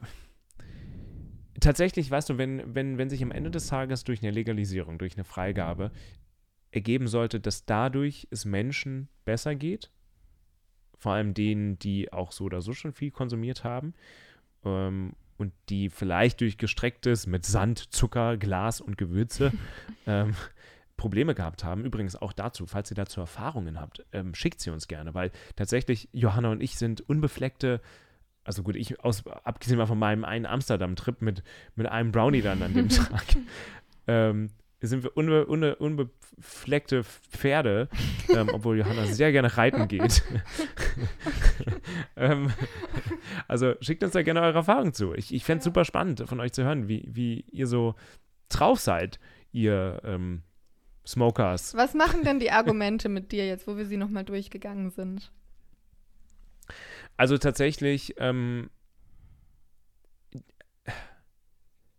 tatsächlich, 1.60 2.10
weißt 2.10 2.30
du, 2.30 2.38
wenn, 2.38 2.74
wenn, 2.74 2.98
wenn 2.98 3.10
sich 3.10 3.22
am 3.22 3.32
Ende 3.32 3.50
des 3.50 3.66
Tages 3.66 4.04
durch 4.04 4.22
eine 4.22 4.30
Legalisierung, 4.30 4.98
durch 4.98 5.14
eine 5.16 5.24
Freigabe 5.24 5.90
ergeben 6.74 7.06
sollte, 7.06 7.40
dass 7.40 7.64
dadurch 7.64 8.26
es 8.30 8.44
Menschen 8.44 9.08
besser 9.24 9.54
geht, 9.54 9.90
vor 10.98 11.12
allem 11.12 11.32
denen, 11.32 11.78
die 11.78 12.12
auch 12.12 12.32
so 12.32 12.44
oder 12.44 12.60
so 12.60 12.72
schon 12.72 12.92
viel 12.92 13.10
konsumiert 13.10 13.62
haben 13.62 13.94
ähm, 14.64 15.14
und 15.38 15.52
die 15.68 15.88
vielleicht 15.88 16.40
durch 16.40 16.58
gestrecktes 16.58 17.26
mit 17.26 17.46
Sand, 17.46 17.92
Zucker, 17.94 18.36
Glas 18.36 18.80
und 18.80 18.98
Gewürze 18.98 19.52
ähm, 20.06 20.34
Probleme 20.96 21.34
gehabt 21.34 21.62
haben. 21.62 21.84
Übrigens 21.84 22.16
auch 22.16 22.32
dazu, 22.32 22.66
falls 22.66 22.90
ihr 22.90 22.96
dazu 22.96 23.20
Erfahrungen 23.20 23.80
habt, 23.80 24.04
ähm, 24.12 24.34
schickt 24.34 24.60
sie 24.60 24.70
uns 24.70 24.88
gerne, 24.88 25.14
weil 25.14 25.30
tatsächlich 25.54 26.08
Johanna 26.12 26.50
und 26.50 26.60
ich 26.60 26.76
sind 26.76 27.08
unbefleckte 27.08 27.80
also 28.46 28.62
gut, 28.62 28.76
ich 28.76 29.00
aus, 29.02 29.26
abgesehen 29.26 29.78
mal 29.78 29.86
von 29.86 29.98
meinem 29.98 30.22
einen 30.22 30.44
Amsterdam-Trip 30.44 31.22
mit, 31.22 31.42
mit 31.76 31.86
einem 31.86 32.12
Brownie 32.12 32.42
dann 32.42 32.62
an 32.62 32.74
dem 32.74 32.88
Tag, 32.90 33.24
ähm, 34.06 34.50
sind 34.86 35.02
wir 35.02 35.16
unbe, 35.16 35.46
unbe, 35.46 35.76
unbefleckte 35.76 37.04
Pferde, 37.04 37.88
ähm, 38.28 38.50
obwohl 38.52 38.78
Johanna 38.78 39.06
sehr 39.06 39.32
gerne 39.32 39.56
reiten 39.56 39.88
geht. 39.88 40.22
ähm, 42.16 42.52
also 43.48 43.74
schickt 43.80 44.02
uns 44.02 44.12
da 44.12 44.22
gerne 44.22 44.42
eure 44.42 44.58
Erfahrungen 44.58 44.92
zu. 44.92 45.14
Ich, 45.14 45.32
ich 45.34 45.44
fände 45.44 45.58
es 45.58 45.64
super 45.64 45.84
spannend 45.84 46.24
von 46.26 46.40
euch 46.40 46.52
zu 46.52 46.64
hören, 46.64 46.88
wie, 46.88 47.08
wie 47.10 47.44
ihr 47.50 47.66
so 47.66 47.94
drauf 48.48 48.80
seid, 48.80 49.18
ihr 49.52 50.00
ähm, 50.04 50.42
Smokers. 51.06 51.74
Was 51.74 51.94
machen 51.94 52.22
denn 52.24 52.40
die 52.40 52.50
Argumente 52.50 53.08
mit 53.08 53.32
dir 53.32 53.46
jetzt, 53.46 53.66
wo 53.66 53.76
wir 53.76 53.86
sie 53.86 53.96
nochmal 53.96 54.24
durchgegangen 54.24 54.90
sind? 54.90 55.30
Also 57.16 57.38
tatsächlich, 57.38 58.14
ähm, 58.18 58.70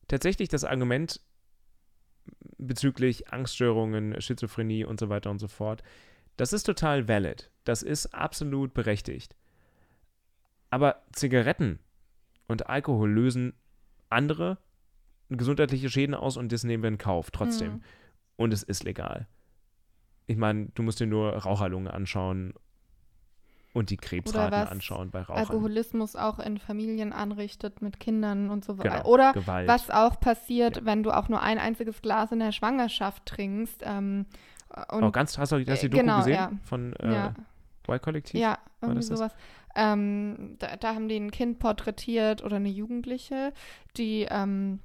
tatsächlich 0.08 0.50
das 0.50 0.63
Argument 0.63 1.21
bezüglich 2.65 3.32
Angststörungen, 3.32 4.19
Schizophrenie 4.21 4.86
und 4.86 4.99
so 4.99 5.10
weiter 5.10 5.30
und 5.32 5.39
so 5.39 5.47
fort, 5.47 5.84
das 6.38 6.54
ist 6.54 6.63
total 6.63 7.08
valid. 7.08 7.51
Das 7.63 7.82
ist 7.82 8.13
absolut 8.13 8.73
berechtigt. 8.73 9.36
Aber 10.69 11.04
Zigaretten 11.13 11.80
und 12.47 12.67
Alkohol 12.67 13.12
lösen 13.12 13.54
andere 14.10 14.58
gesundheitliche 15.30 15.89
Schäden 15.89 16.13
aus 16.13 16.38
und 16.38 16.51
das 16.51 16.63
nehmen 16.63 16.84
wir 16.84 16.89
in 16.89 16.97
Kauf 16.97 17.32
trotzdem. 17.32 17.73
Mhm. 17.73 17.84
Und 18.36 18.54
es 18.54 18.63
ist 18.63 18.84
legal. 18.84 19.28
Ich 20.28 20.38
meine, 20.38 20.67
du 20.73 20.84
musst 20.84 20.99
dir 20.99 21.08
nur 21.08 21.34
Raucherlunge 21.34 21.93
anschauen 21.93 22.54
und 23.75 23.89
die 23.89 23.97
Krebsraten 23.97 24.69
anschauen 24.69 25.11
bei 25.11 25.21
Rauchern. 25.21 25.38
Alkoholismus 25.38 26.15
auch 26.15 26.39
in 26.39 26.57
Familien 26.57 27.11
anrichtet 27.11 27.81
mit 27.81 27.99
Kindern 27.99 28.49
und 28.49 28.63
so 28.63 28.77
weiter. 28.77 28.89
Genau, 28.89 29.05
Oder 29.05 29.33
Gewalt. 29.33 29.67
was 29.67 29.89
auch 29.89 30.17
passiert, 30.19 30.77
ja. 30.77 30.85
wenn 30.85 31.03
du 31.03 31.11
auch 31.11 31.27
nur 31.27 31.41
ein 31.41 31.59
einziges 31.59 32.01
Glas 32.01 32.31
in 32.31 32.39
der 32.39 32.53
Schwangerschaft 32.53 33.25
trinkst. 33.25 33.81
Ähm, 33.83 34.27
und, 34.91 35.03
oh, 35.03 35.11
ganz, 35.11 35.38
hast 35.38 35.51
du 35.51 35.57
hast 35.57 35.83
die 35.83 35.89
Doku 35.89 36.01
genau, 36.01 36.19
gesehen 36.19 36.33
ja. 36.33 36.51
von 36.63 36.93
äh, 36.93 37.13
ja. 37.13 37.33
Y-Kollektiv? 37.89 38.39
Ja, 38.39 38.59
irgendwie 38.81 39.03
sowas. 39.03 39.35
Ähm, 39.75 40.55
da, 40.59 40.77
da, 40.77 40.95
haben 40.95 41.09
die 41.09 41.17
ein 41.17 41.31
Kind 41.31 41.59
porträtiert 41.59 42.45
oder 42.45 42.55
eine 42.55 42.69
Jugendliche, 42.69 43.51
die 43.97 44.25
ähm, 44.29 44.79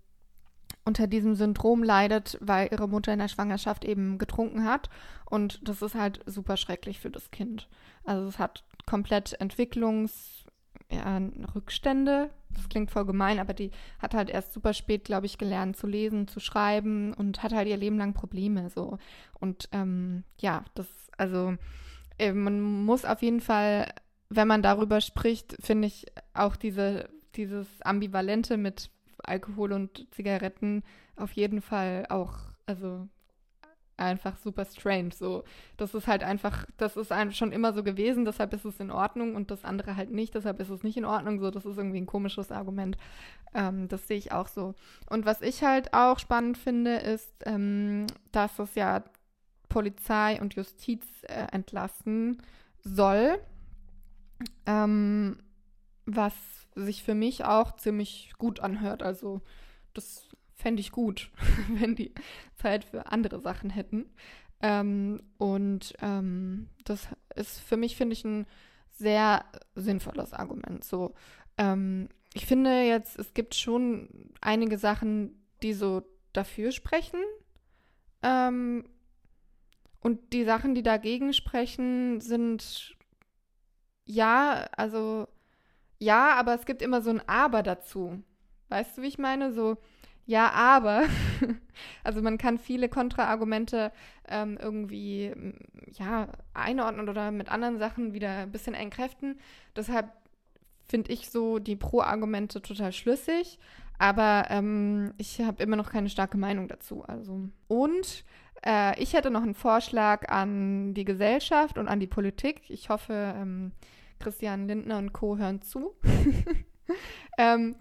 unter 0.90 1.07
diesem 1.07 1.37
Syndrom 1.37 1.85
leidet, 1.85 2.37
weil 2.40 2.68
ihre 2.72 2.88
Mutter 2.88 3.12
in 3.12 3.20
der 3.20 3.29
Schwangerschaft 3.29 3.85
eben 3.85 4.18
getrunken 4.18 4.64
hat. 4.64 4.90
Und 5.24 5.61
das 5.68 5.83
ist 5.83 5.94
halt 5.94 6.18
super 6.26 6.57
schrecklich 6.57 6.98
für 6.98 7.11
das 7.11 7.31
Kind. 7.31 7.68
Also 8.03 8.26
es 8.26 8.40
hat 8.40 8.64
komplett 8.87 9.40
Entwicklungsrückstände. 9.40 12.11
Ja, 12.11 12.29
das 12.50 12.68
klingt 12.68 12.90
voll 12.90 13.07
gemein, 13.07 13.38
aber 13.38 13.55
die 13.55 13.70
hat 14.00 14.14
halt 14.14 14.31
erst 14.31 14.53
super 14.53 14.74
spät, 14.74 15.05
glaube 15.05 15.26
ich, 15.26 15.38
gelernt 15.38 15.76
zu 15.76 15.87
lesen, 15.87 16.26
zu 16.26 16.40
schreiben 16.40 17.14
und 17.14 17.44
hat 17.44 17.53
halt 17.53 17.68
ihr 17.68 17.76
Leben 17.76 17.96
lang 17.96 18.12
Probleme 18.12 18.68
so. 18.68 18.98
Und 19.38 19.68
ähm, 19.70 20.24
ja, 20.40 20.64
das, 20.74 20.88
also 21.16 21.55
äh, 22.18 22.33
man 22.33 22.85
muss 22.85 23.05
auf 23.05 23.22
jeden 23.22 23.40
Fall, 23.40 23.94
wenn 24.29 24.48
man 24.48 24.62
darüber 24.62 25.00
spricht, 25.00 25.57
finde 25.61 25.87
ich 25.87 26.07
auch 26.35 26.57
diese, 26.57 27.09
dieses 27.37 27.68
Ambivalente 27.83 28.57
mit 28.57 28.90
Alkohol 29.24 29.72
und 29.72 30.06
Zigaretten 30.12 30.83
auf 31.16 31.33
jeden 31.33 31.61
Fall 31.61 32.06
auch, 32.09 32.35
also 32.66 33.09
einfach 34.00 34.37
super 34.38 34.64
strange. 34.64 35.11
So, 35.12 35.44
das 35.76 35.94
ist 35.94 36.06
halt 36.06 36.24
einfach, 36.24 36.66
das 36.78 36.96
ist 36.96 37.12
schon 37.37 37.52
immer 37.52 37.72
so 37.72 37.83
gewesen, 37.83 38.24
deshalb 38.24 38.52
ist 38.54 38.64
es 38.64 38.80
in 38.80 38.90
Ordnung 38.90 39.37
und 39.37 39.50
das 39.50 39.64
andere 39.64 39.96
halt 39.96 40.11
nicht, 40.11 40.35
deshalb 40.35 40.59
ist 40.61 40.70
es 40.70 40.83
nicht 40.83 40.96
in 40.96 41.04
Ordnung. 41.04 41.38
So, 41.38 41.50
das 41.50 41.66
ist 41.66 41.76
irgendwie 41.76 42.00
ein 42.00 42.06
komisches 42.06 42.50
Argument. 42.50 42.96
Ähm, 43.54 43.88
das 43.88 44.09
sehe 44.09 44.16
ich 44.18 44.33
auch 44.33 44.48
so. 44.48 44.74
Und 45.09 45.26
was 45.26 45.42
ich 45.42 45.62
halt 45.62 45.92
auch 45.92 46.18
spannend 46.18 46.59
finde, 46.59 46.96
ist, 46.96 47.33
ähm, 47.44 48.06
dass 48.33 48.59
es 48.59 48.74
ja 48.74 49.04
Polizei 49.68 50.40
und 50.40 50.54
Justiz 50.54 51.06
äh, 51.22 51.46
entlassen 51.52 52.42
soll. 52.83 53.38
Ähm, 54.66 55.38
was 56.06 56.35
sich 56.74 57.02
für 57.02 57.14
mich 57.14 57.44
auch 57.44 57.76
ziemlich 57.76 58.33
gut 58.38 58.61
anhört. 58.61 59.02
Also 59.02 59.40
das 59.94 60.28
fände 60.54 60.80
ich 60.80 60.92
gut, 60.92 61.30
wenn 61.68 61.94
die 61.94 62.14
Zeit 62.54 62.85
für 62.85 63.06
andere 63.06 63.40
Sachen 63.40 63.70
hätten. 63.70 64.06
Ähm, 64.62 65.22
und 65.38 65.94
ähm, 66.02 66.68
das 66.85 67.09
ist 67.35 67.61
für 67.61 67.76
mich, 67.76 67.96
finde 67.96 68.12
ich, 68.12 68.24
ein 68.24 68.46
sehr 68.90 69.44
sinnvolles 69.74 70.33
Argument. 70.33 70.85
So, 70.85 71.14
ähm, 71.56 72.09
ich 72.35 72.46
finde 72.46 72.83
jetzt, 72.83 73.18
es 73.18 73.35
gibt 73.35 73.54
schon 73.54 74.30
einige 74.40 74.78
Sachen, 74.78 75.42
die 75.62 75.72
so 75.72 76.02
dafür 76.33 76.72
sprechen. 76.72 77.20
Ähm, 78.22 78.85
und 80.00 80.33
die 80.33 80.44
Sachen, 80.44 80.74
die 80.74 80.83
dagegen 80.83 81.33
sprechen, 81.33 82.20
sind 82.20 82.96
ja, 84.04 84.68
also 84.76 85.28
ja, 86.01 86.35
aber 86.35 86.55
es 86.55 86.67
gibt 86.67 86.83
immer 86.83 87.03
so 87.03 87.11
ein 87.11 87.23
Aber 87.29 87.63
dazu. 87.63 88.23
Weißt 88.69 88.99
du, 88.99 89.03
wie 89.03 89.09
ich 89.09 89.19
meine? 89.19 89.53
So, 89.53 89.77
ja, 90.27 90.51
aber. 90.51 91.05
also 92.05 92.23
man 92.23 92.39
kann 92.39 92.59
viele 92.59 92.89
Kontraargumente 92.89 93.93
ähm, 94.29 94.59
irgendwie 94.61 95.33
ja, 95.99 96.29
einordnen 96.55 97.09
oder 97.09 97.31
mit 97.31 97.51
anderen 97.51 97.79
Sachen 97.79 98.15
wieder 98.15 98.31
ein 98.31 98.53
bisschen 98.53 98.75
entkräften. 98.75 99.39
Deshalb 99.77 100.11
finde 100.89 101.13
ich 101.13 101.31
so 101.31 101.59
die 101.59 101.77
Pro-Argumente 101.77 102.63
total 102.63 102.93
schlüssig. 102.93 103.59
Aber 103.99 104.47
ähm, 104.49 105.13
ich 105.19 105.41
habe 105.43 105.63
immer 105.63 105.77
noch 105.77 105.91
keine 105.91 106.09
starke 106.09 106.39
Meinung 106.39 106.69
dazu. 106.69 107.05
Also. 107.07 107.49
Und 107.69 108.25
äh, 108.65 108.99
ich 109.03 109.13
hätte 109.13 109.31
noch 109.31 109.43
einen 109.43 109.55
Vorschlag 109.55 110.31
an 110.31 110.95
die 110.95 111.05
Gesellschaft 111.05 111.77
und 111.77 111.89
an 111.89 112.01
die 112.01 112.07
Politik. 112.07 112.63
Ich 112.71 112.89
hoffe, 112.89 113.35
ähm, 113.37 113.73
Christian 114.20 114.68
Lindner 114.68 114.98
und 114.98 115.12
Co. 115.12 115.37
hören 115.37 115.62
zu. 115.62 115.96
ähm, 117.38 117.76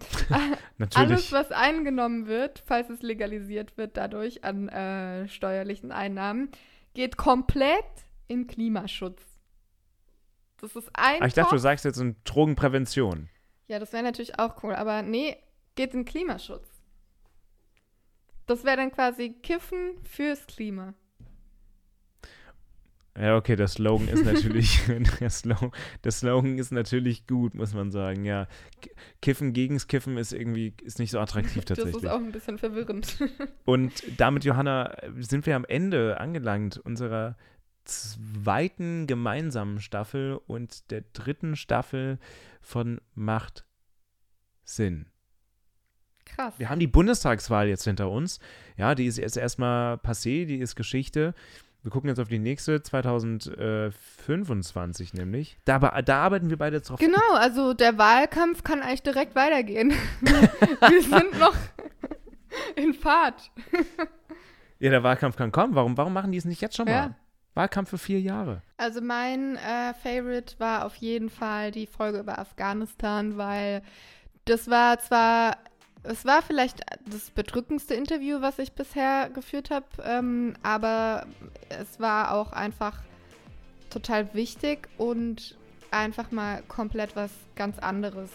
alles, 0.94 1.32
was 1.32 1.52
eingenommen 1.52 2.26
wird, 2.26 2.62
falls 2.66 2.90
es 2.90 3.02
legalisiert 3.02 3.76
wird, 3.76 3.96
dadurch 3.96 4.42
an 4.44 4.68
äh, 4.68 5.28
steuerlichen 5.28 5.92
Einnahmen, 5.92 6.50
geht 6.94 7.16
komplett 7.16 7.84
in 8.26 8.46
Klimaschutz. 8.46 9.22
Das 10.60 10.76
ist 10.76 10.90
ein. 10.94 11.22
Ah, 11.22 11.26
ich 11.26 11.34
dachte, 11.34 11.54
du 11.54 11.60
sagst 11.60 11.84
jetzt 11.84 11.98
in 11.98 12.16
Drogenprävention. 12.24 13.28
Ja, 13.68 13.78
das 13.78 13.92
wäre 13.92 14.02
natürlich 14.02 14.38
auch 14.38 14.62
cool, 14.62 14.74
aber 14.74 15.02
nee, 15.02 15.36
geht 15.74 15.94
in 15.94 16.04
Klimaschutz. 16.04 16.68
Das 18.46 18.64
wäre 18.64 18.76
dann 18.76 18.90
quasi 18.90 19.30
Kiffen 19.30 20.02
fürs 20.02 20.46
Klima. 20.46 20.94
Ja, 23.18 23.36
okay, 23.36 23.56
der 23.56 23.66
Slogan 23.66 24.08
ist 24.08 24.24
natürlich, 24.24 24.80
der, 25.20 25.30
Slogan, 25.30 25.72
der 26.04 26.12
Slogan 26.12 26.58
ist 26.58 26.70
natürlich 26.70 27.26
gut, 27.26 27.54
muss 27.54 27.74
man 27.74 27.90
sagen, 27.90 28.24
ja. 28.24 28.46
Kiffen 29.20 29.52
gegens 29.52 29.88
Kiffen 29.88 30.16
ist 30.16 30.32
irgendwie, 30.32 30.74
ist 30.82 30.98
nicht 30.98 31.10
so 31.10 31.18
attraktiv 31.18 31.64
tatsächlich. 31.64 31.94
Das 31.94 32.04
ist 32.04 32.08
auch 32.08 32.20
ein 32.20 32.32
bisschen 32.32 32.58
verwirrend. 32.58 33.18
Und 33.64 33.92
damit, 34.16 34.44
Johanna, 34.44 34.96
sind 35.18 35.46
wir 35.46 35.56
am 35.56 35.64
Ende 35.64 36.20
angelangt 36.20 36.78
unserer 36.78 37.36
zweiten 37.84 39.06
gemeinsamen 39.06 39.80
Staffel 39.80 40.38
und 40.46 40.90
der 40.90 41.02
dritten 41.12 41.56
Staffel 41.56 42.18
von 42.60 43.00
Macht 43.14 43.64
Sinn. 44.62 45.06
Krass. 46.24 46.54
Wir 46.58 46.68
haben 46.68 46.78
die 46.78 46.86
Bundestagswahl 46.86 47.68
jetzt 47.68 47.84
hinter 47.84 48.10
uns. 48.10 48.38
Ja, 48.76 48.94
die 48.94 49.06
ist 49.06 49.18
jetzt 49.18 49.36
erstmal 49.36 49.96
passé, 49.96 50.46
die 50.46 50.58
ist 50.58 50.76
Geschichte. 50.76 51.34
Wir 51.82 51.90
gucken 51.90 52.08
jetzt 52.08 52.20
auf 52.20 52.28
die 52.28 52.38
nächste, 52.38 52.82
2025 52.82 55.14
nämlich. 55.14 55.56
Da, 55.64 55.78
da 55.78 56.22
arbeiten 56.22 56.50
wir 56.50 56.58
beide 56.58 56.76
jetzt 56.76 56.90
drauf. 56.90 57.00
Genau, 57.00 57.32
also 57.34 57.72
der 57.72 57.96
Wahlkampf 57.96 58.62
kann 58.62 58.82
eigentlich 58.82 59.02
direkt 59.02 59.34
weitergehen. 59.34 59.94
wir 60.20 61.02
sind 61.02 61.38
noch 61.38 61.56
in 62.76 62.92
Fahrt. 62.92 63.50
ja, 64.78 64.90
der 64.90 65.02
Wahlkampf 65.02 65.36
kann 65.36 65.52
kommen. 65.52 65.74
Warum, 65.74 65.96
warum 65.96 66.12
machen 66.12 66.32
die 66.32 66.38
es 66.38 66.44
nicht 66.44 66.60
jetzt 66.60 66.76
schon 66.76 66.84
mal? 66.84 66.92
Ja. 66.92 67.14
Wahlkampf 67.54 67.88
für 67.90 67.98
vier 67.98 68.20
Jahre. 68.20 68.62
Also 68.76 69.00
mein 69.00 69.56
äh, 69.56 69.94
Favorite 70.02 70.56
war 70.58 70.84
auf 70.84 70.96
jeden 70.96 71.30
Fall 71.30 71.70
die 71.70 71.86
Folge 71.86 72.18
über 72.18 72.38
Afghanistan, 72.38 73.38
weil 73.38 73.80
das 74.44 74.68
war 74.68 74.98
zwar 74.98 75.56
es 76.02 76.24
war 76.24 76.42
vielleicht 76.42 76.80
das 77.10 77.30
bedrückendste 77.30 77.94
Interview, 77.94 78.40
was 78.40 78.58
ich 78.58 78.72
bisher 78.72 79.30
geführt 79.30 79.70
habe, 79.70 79.86
ähm, 80.04 80.54
aber 80.62 81.26
es 81.68 82.00
war 82.00 82.34
auch 82.34 82.52
einfach 82.52 83.02
total 83.90 84.32
wichtig 84.34 84.88
und 84.96 85.58
einfach 85.90 86.30
mal 86.30 86.62
komplett 86.68 87.16
was 87.16 87.30
ganz 87.56 87.78
anderes. 87.78 88.30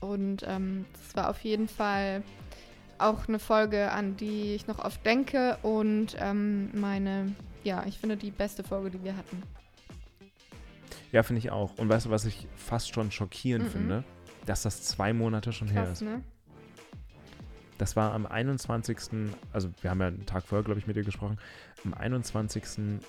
Und 0.00 0.42
es 0.42 0.48
ähm, 0.48 0.86
war 1.14 1.30
auf 1.30 1.40
jeden 1.40 1.68
Fall 1.68 2.22
auch 2.98 3.28
eine 3.28 3.38
Folge, 3.38 3.90
an 3.92 4.16
die 4.16 4.54
ich 4.54 4.66
noch 4.66 4.78
oft 4.78 5.04
denke 5.04 5.58
und 5.62 6.16
ähm, 6.18 6.70
meine, 6.78 7.34
ja, 7.64 7.84
ich 7.86 7.98
finde 7.98 8.16
die 8.16 8.30
beste 8.30 8.62
Folge, 8.62 8.90
die 8.90 9.04
wir 9.04 9.16
hatten. 9.16 9.42
Ja, 11.12 11.22
finde 11.22 11.38
ich 11.38 11.50
auch. 11.50 11.76
Und 11.76 11.88
weißt 11.88 12.06
du, 12.06 12.10
was 12.10 12.24
ich 12.24 12.46
fast 12.56 12.94
schon 12.94 13.10
schockierend 13.10 13.66
mm 13.66 13.68
-mm. 13.68 13.72
finde? 13.72 14.04
Dass 14.46 14.62
das 14.62 14.82
zwei 14.82 15.12
Monate 15.12 15.52
schon 15.52 15.68
Krass, 15.68 15.76
her 15.76 15.92
ist. 15.92 16.02
Ne? 16.02 16.22
Das 17.78 17.96
war 17.96 18.12
am 18.12 18.26
21. 18.26 18.98
Also, 19.52 19.70
wir 19.82 19.90
haben 19.90 20.00
ja 20.00 20.08
einen 20.08 20.26
Tag 20.26 20.44
vorher, 20.44 20.64
glaube 20.64 20.80
ich, 20.80 20.86
mit 20.86 20.96
dir 20.96 21.04
gesprochen. 21.04 21.38
Am 21.84 21.94
21. 21.94 23.00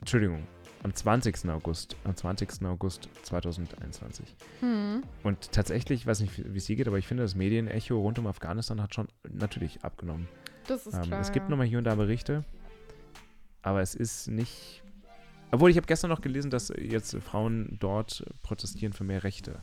Entschuldigung, 0.00 0.46
am 0.82 0.94
20. 0.94 1.48
August, 1.48 1.96
am 2.04 2.14
20. 2.14 2.62
August 2.66 3.08
2021. 3.22 4.36
Hm. 4.60 5.02
Und 5.22 5.50
tatsächlich, 5.50 6.02
ich 6.02 6.06
weiß 6.06 6.20
nicht, 6.20 6.52
wie 6.52 6.58
es 6.58 6.66
hier 6.66 6.76
geht, 6.76 6.86
aber 6.86 6.98
ich 6.98 7.06
finde, 7.06 7.22
das 7.22 7.34
Medienecho 7.34 7.98
rund 7.98 8.18
um 8.18 8.26
Afghanistan 8.26 8.82
hat 8.82 8.94
schon 8.94 9.08
natürlich 9.32 9.82
abgenommen. 9.82 10.28
Das 10.66 10.86
ist 10.86 10.94
ähm, 10.94 11.02
klar. 11.02 11.20
Es 11.20 11.32
gibt 11.32 11.46
ja. 11.46 11.50
nochmal 11.50 11.66
hier 11.66 11.78
und 11.78 11.84
da 11.84 11.94
Berichte, 11.94 12.44
aber 13.62 13.80
es 13.80 13.94
ist 13.94 14.28
nicht. 14.28 14.82
Obwohl, 15.50 15.70
ich 15.70 15.76
habe 15.76 15.86
gestern 15.86 16.10
noch 16.10 16.20
gelesen, 16.20 16.50
dass 16.50 16.72
jetzt 16.76 17.16
Frauen 17.16 17.76
dort 17.80 18.24
protestieren 18.42 18.92
für 18.92 19.04
mehr 19.04 19.24
Rechte. 19.24 19.60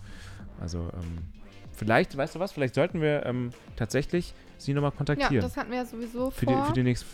Also, 0.59 0.89
ähm, 0.93 1.40
vielleicht, 1.73 2.15
weißt 2.15 2.35
du 2.35 2.39
was, 2.39 2.51
vielleicht 2.51 2.75
sollten 2.75 3.01
wir 3.01 3.25
ähm, 3.25 3.51
tatsächlich 3.75 4.33
sie 4.57 4.73
nochmal 4.73 4.91
kontaktieren. 4.91 5.33
Ja, 5.33 5.41
das 5.41 5.57
hatten 5.57 5.71
wir 5.71 5.77
ja 5.79 5.85
sowieso 5.85 6.31
für 6.31 6.45
vor. 6.45 6.61
Die, 6.61 6.67
für 6.67 6.73
die 6.73 6.83
nächste 6.83 7.05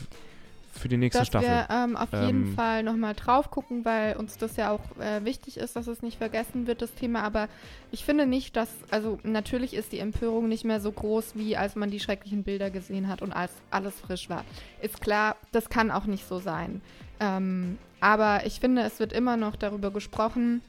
für 0.78 0.90
die 0.90 0.98
nächste 0.98 1.20
dass 1.20 1.28
Staffel. 1.28 1.50
wir 1.50 1.68
ähm, 1.70 1.98
auf 1.98 2.12
jeden 2.12 2.50
ähm, 2.50 2.56
Fall 2.56 2.84
nochmal 2.84 3.16
drauf 3.16 3.50
gucken, 3.50 3.84
weil 3.84 4.16
uns 4.16 4.38
das 4.38 4.56
ja 4.58 4.72
auch 4.72 4.82
äh, 5.00 5.26
wichtig 5.26 5.58
ist, 5.58 5.76
dass 5.76 5.88
es 5.88 6.02
nicht 6.02 6.18
vergessen 6.18 6.68
wird, 6.68 6.82
das 6.82 6.94
Thema. 6.94 7.24
Aber 7.24 7.50
ich 7.92 8.06
finde 8.06 8.28
nicht, 8.28 8.56
dass, 8.56 8.70
also 8.92 9.18
natürlich 9.24 9.74
ist 9.74 9.92
die 9.92 10.00
Empörung 10.00 10.48
nicht 10.48 10.66
mehr 10.66 10.80
so 10.80 10.92
groß, 10.92 11.36
wie 11.36 11.58
als 11.58 11.76
man 11.76 11.90
die 11.90 12.00
schrecklichen 12.00 12.44
Bilder 12.44 12.70
gesehen 12.70 13.08
hat 13.08 13.22
und 13.22 13.34
als 13.34 13.52
alles 13.72 14.00
frisch 14.00 14.30
war. 14.30 14.46
Ist 14.82 15.02
klar, 15.02 15.36
das 15.52 15.70
kann 15.70 15.92
auch 15.92 16.06
nicht 16.06 16.28
so 16.28 16.40
sein. 16.40 16.82
Ähm, 17.20 17.78
aber 18.00 18.46
ich 18.46 18.60
finde, 18.60 18.84
es 18.84 19.00
wird 19.00 19.14
immer 19.14 19.38
noch 19.38 19.56
darüber 19.56 19.90
gesprochen 19.90 20.62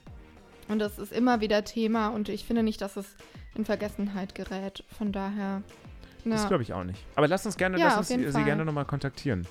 und 0.68 0.82
es 0.82 0.98
ist 0.98 1.12
immer 1.12 1.40
wieder 1.40 1.64
Thema 1.64 2.08
und 2.08 2.28
ich 2.28 2.44
finde 2.44 2.62
nicht, 2.62 2.80
dass 2.80 2.96
es 2.96 3.16
in 3.54 3.64
Vergessenheit 3.64 4.34
gerät. 4.34 4.84
Von 4.96 5.12
daher. 5.12 5.62
Ja. 6.24 6.30
Das 6.32 6.48
glaube 6.48 6.62
ich 6.62 6.72
auch 6.72 6.84
nicht. 6.84 7.02
Aber 7.14 7.28
lass 7.28 7.46
uns 7.46 7.56
gerne, 7.56 7.78
ja, 7.78 7.86
lass 7.86 7.98
uns 7.98 8.08
sie, 8.08 8.30
sie 8.30 8.44
gerne 8.44 8.64
nochmal 8.64 8.84
kontaktieren 8.84 9.46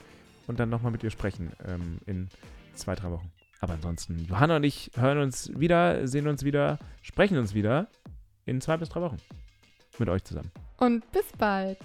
und 0.48 0.60
dann 0.60 0.70
nochmal 0.70 0.92
mit 0.92 1.04
ihr 1.04 1.12
sprechen 1.12 1.52
ähm, 1.66 2.00
in 2.06 2.30
zwei, 2.76 2.96
drei 2.96 3.12
Wochen. 3.12 3.32
Aber 3.60 3.74
ansonsten, 3.74 4.20
Johanna 4.26 4.58
und 4.58 4.64
ich 4.64 4.92
hören 4.96 5.18
uns 5.18 5.52
wieder, 5.58 6.08
sehen 6.08 6.28
uns 6.28 6.44
wieder, 6.44 6.78
sprechen 7.02 7.38
uns 7.38 7.54
wieder 7.54 7.88
in 8.46 8.62
zwei 8.62 8.78
bis 8.78 8.90
drei 8.90 9.02
Wochen. 9.02 9.18
Mit 9.98 10.10
euch 10.10 10.24
zusammen. 10.24 10.52
Und 10.78 11.12
bis 11.12 11.26
bald. 11.38 11.80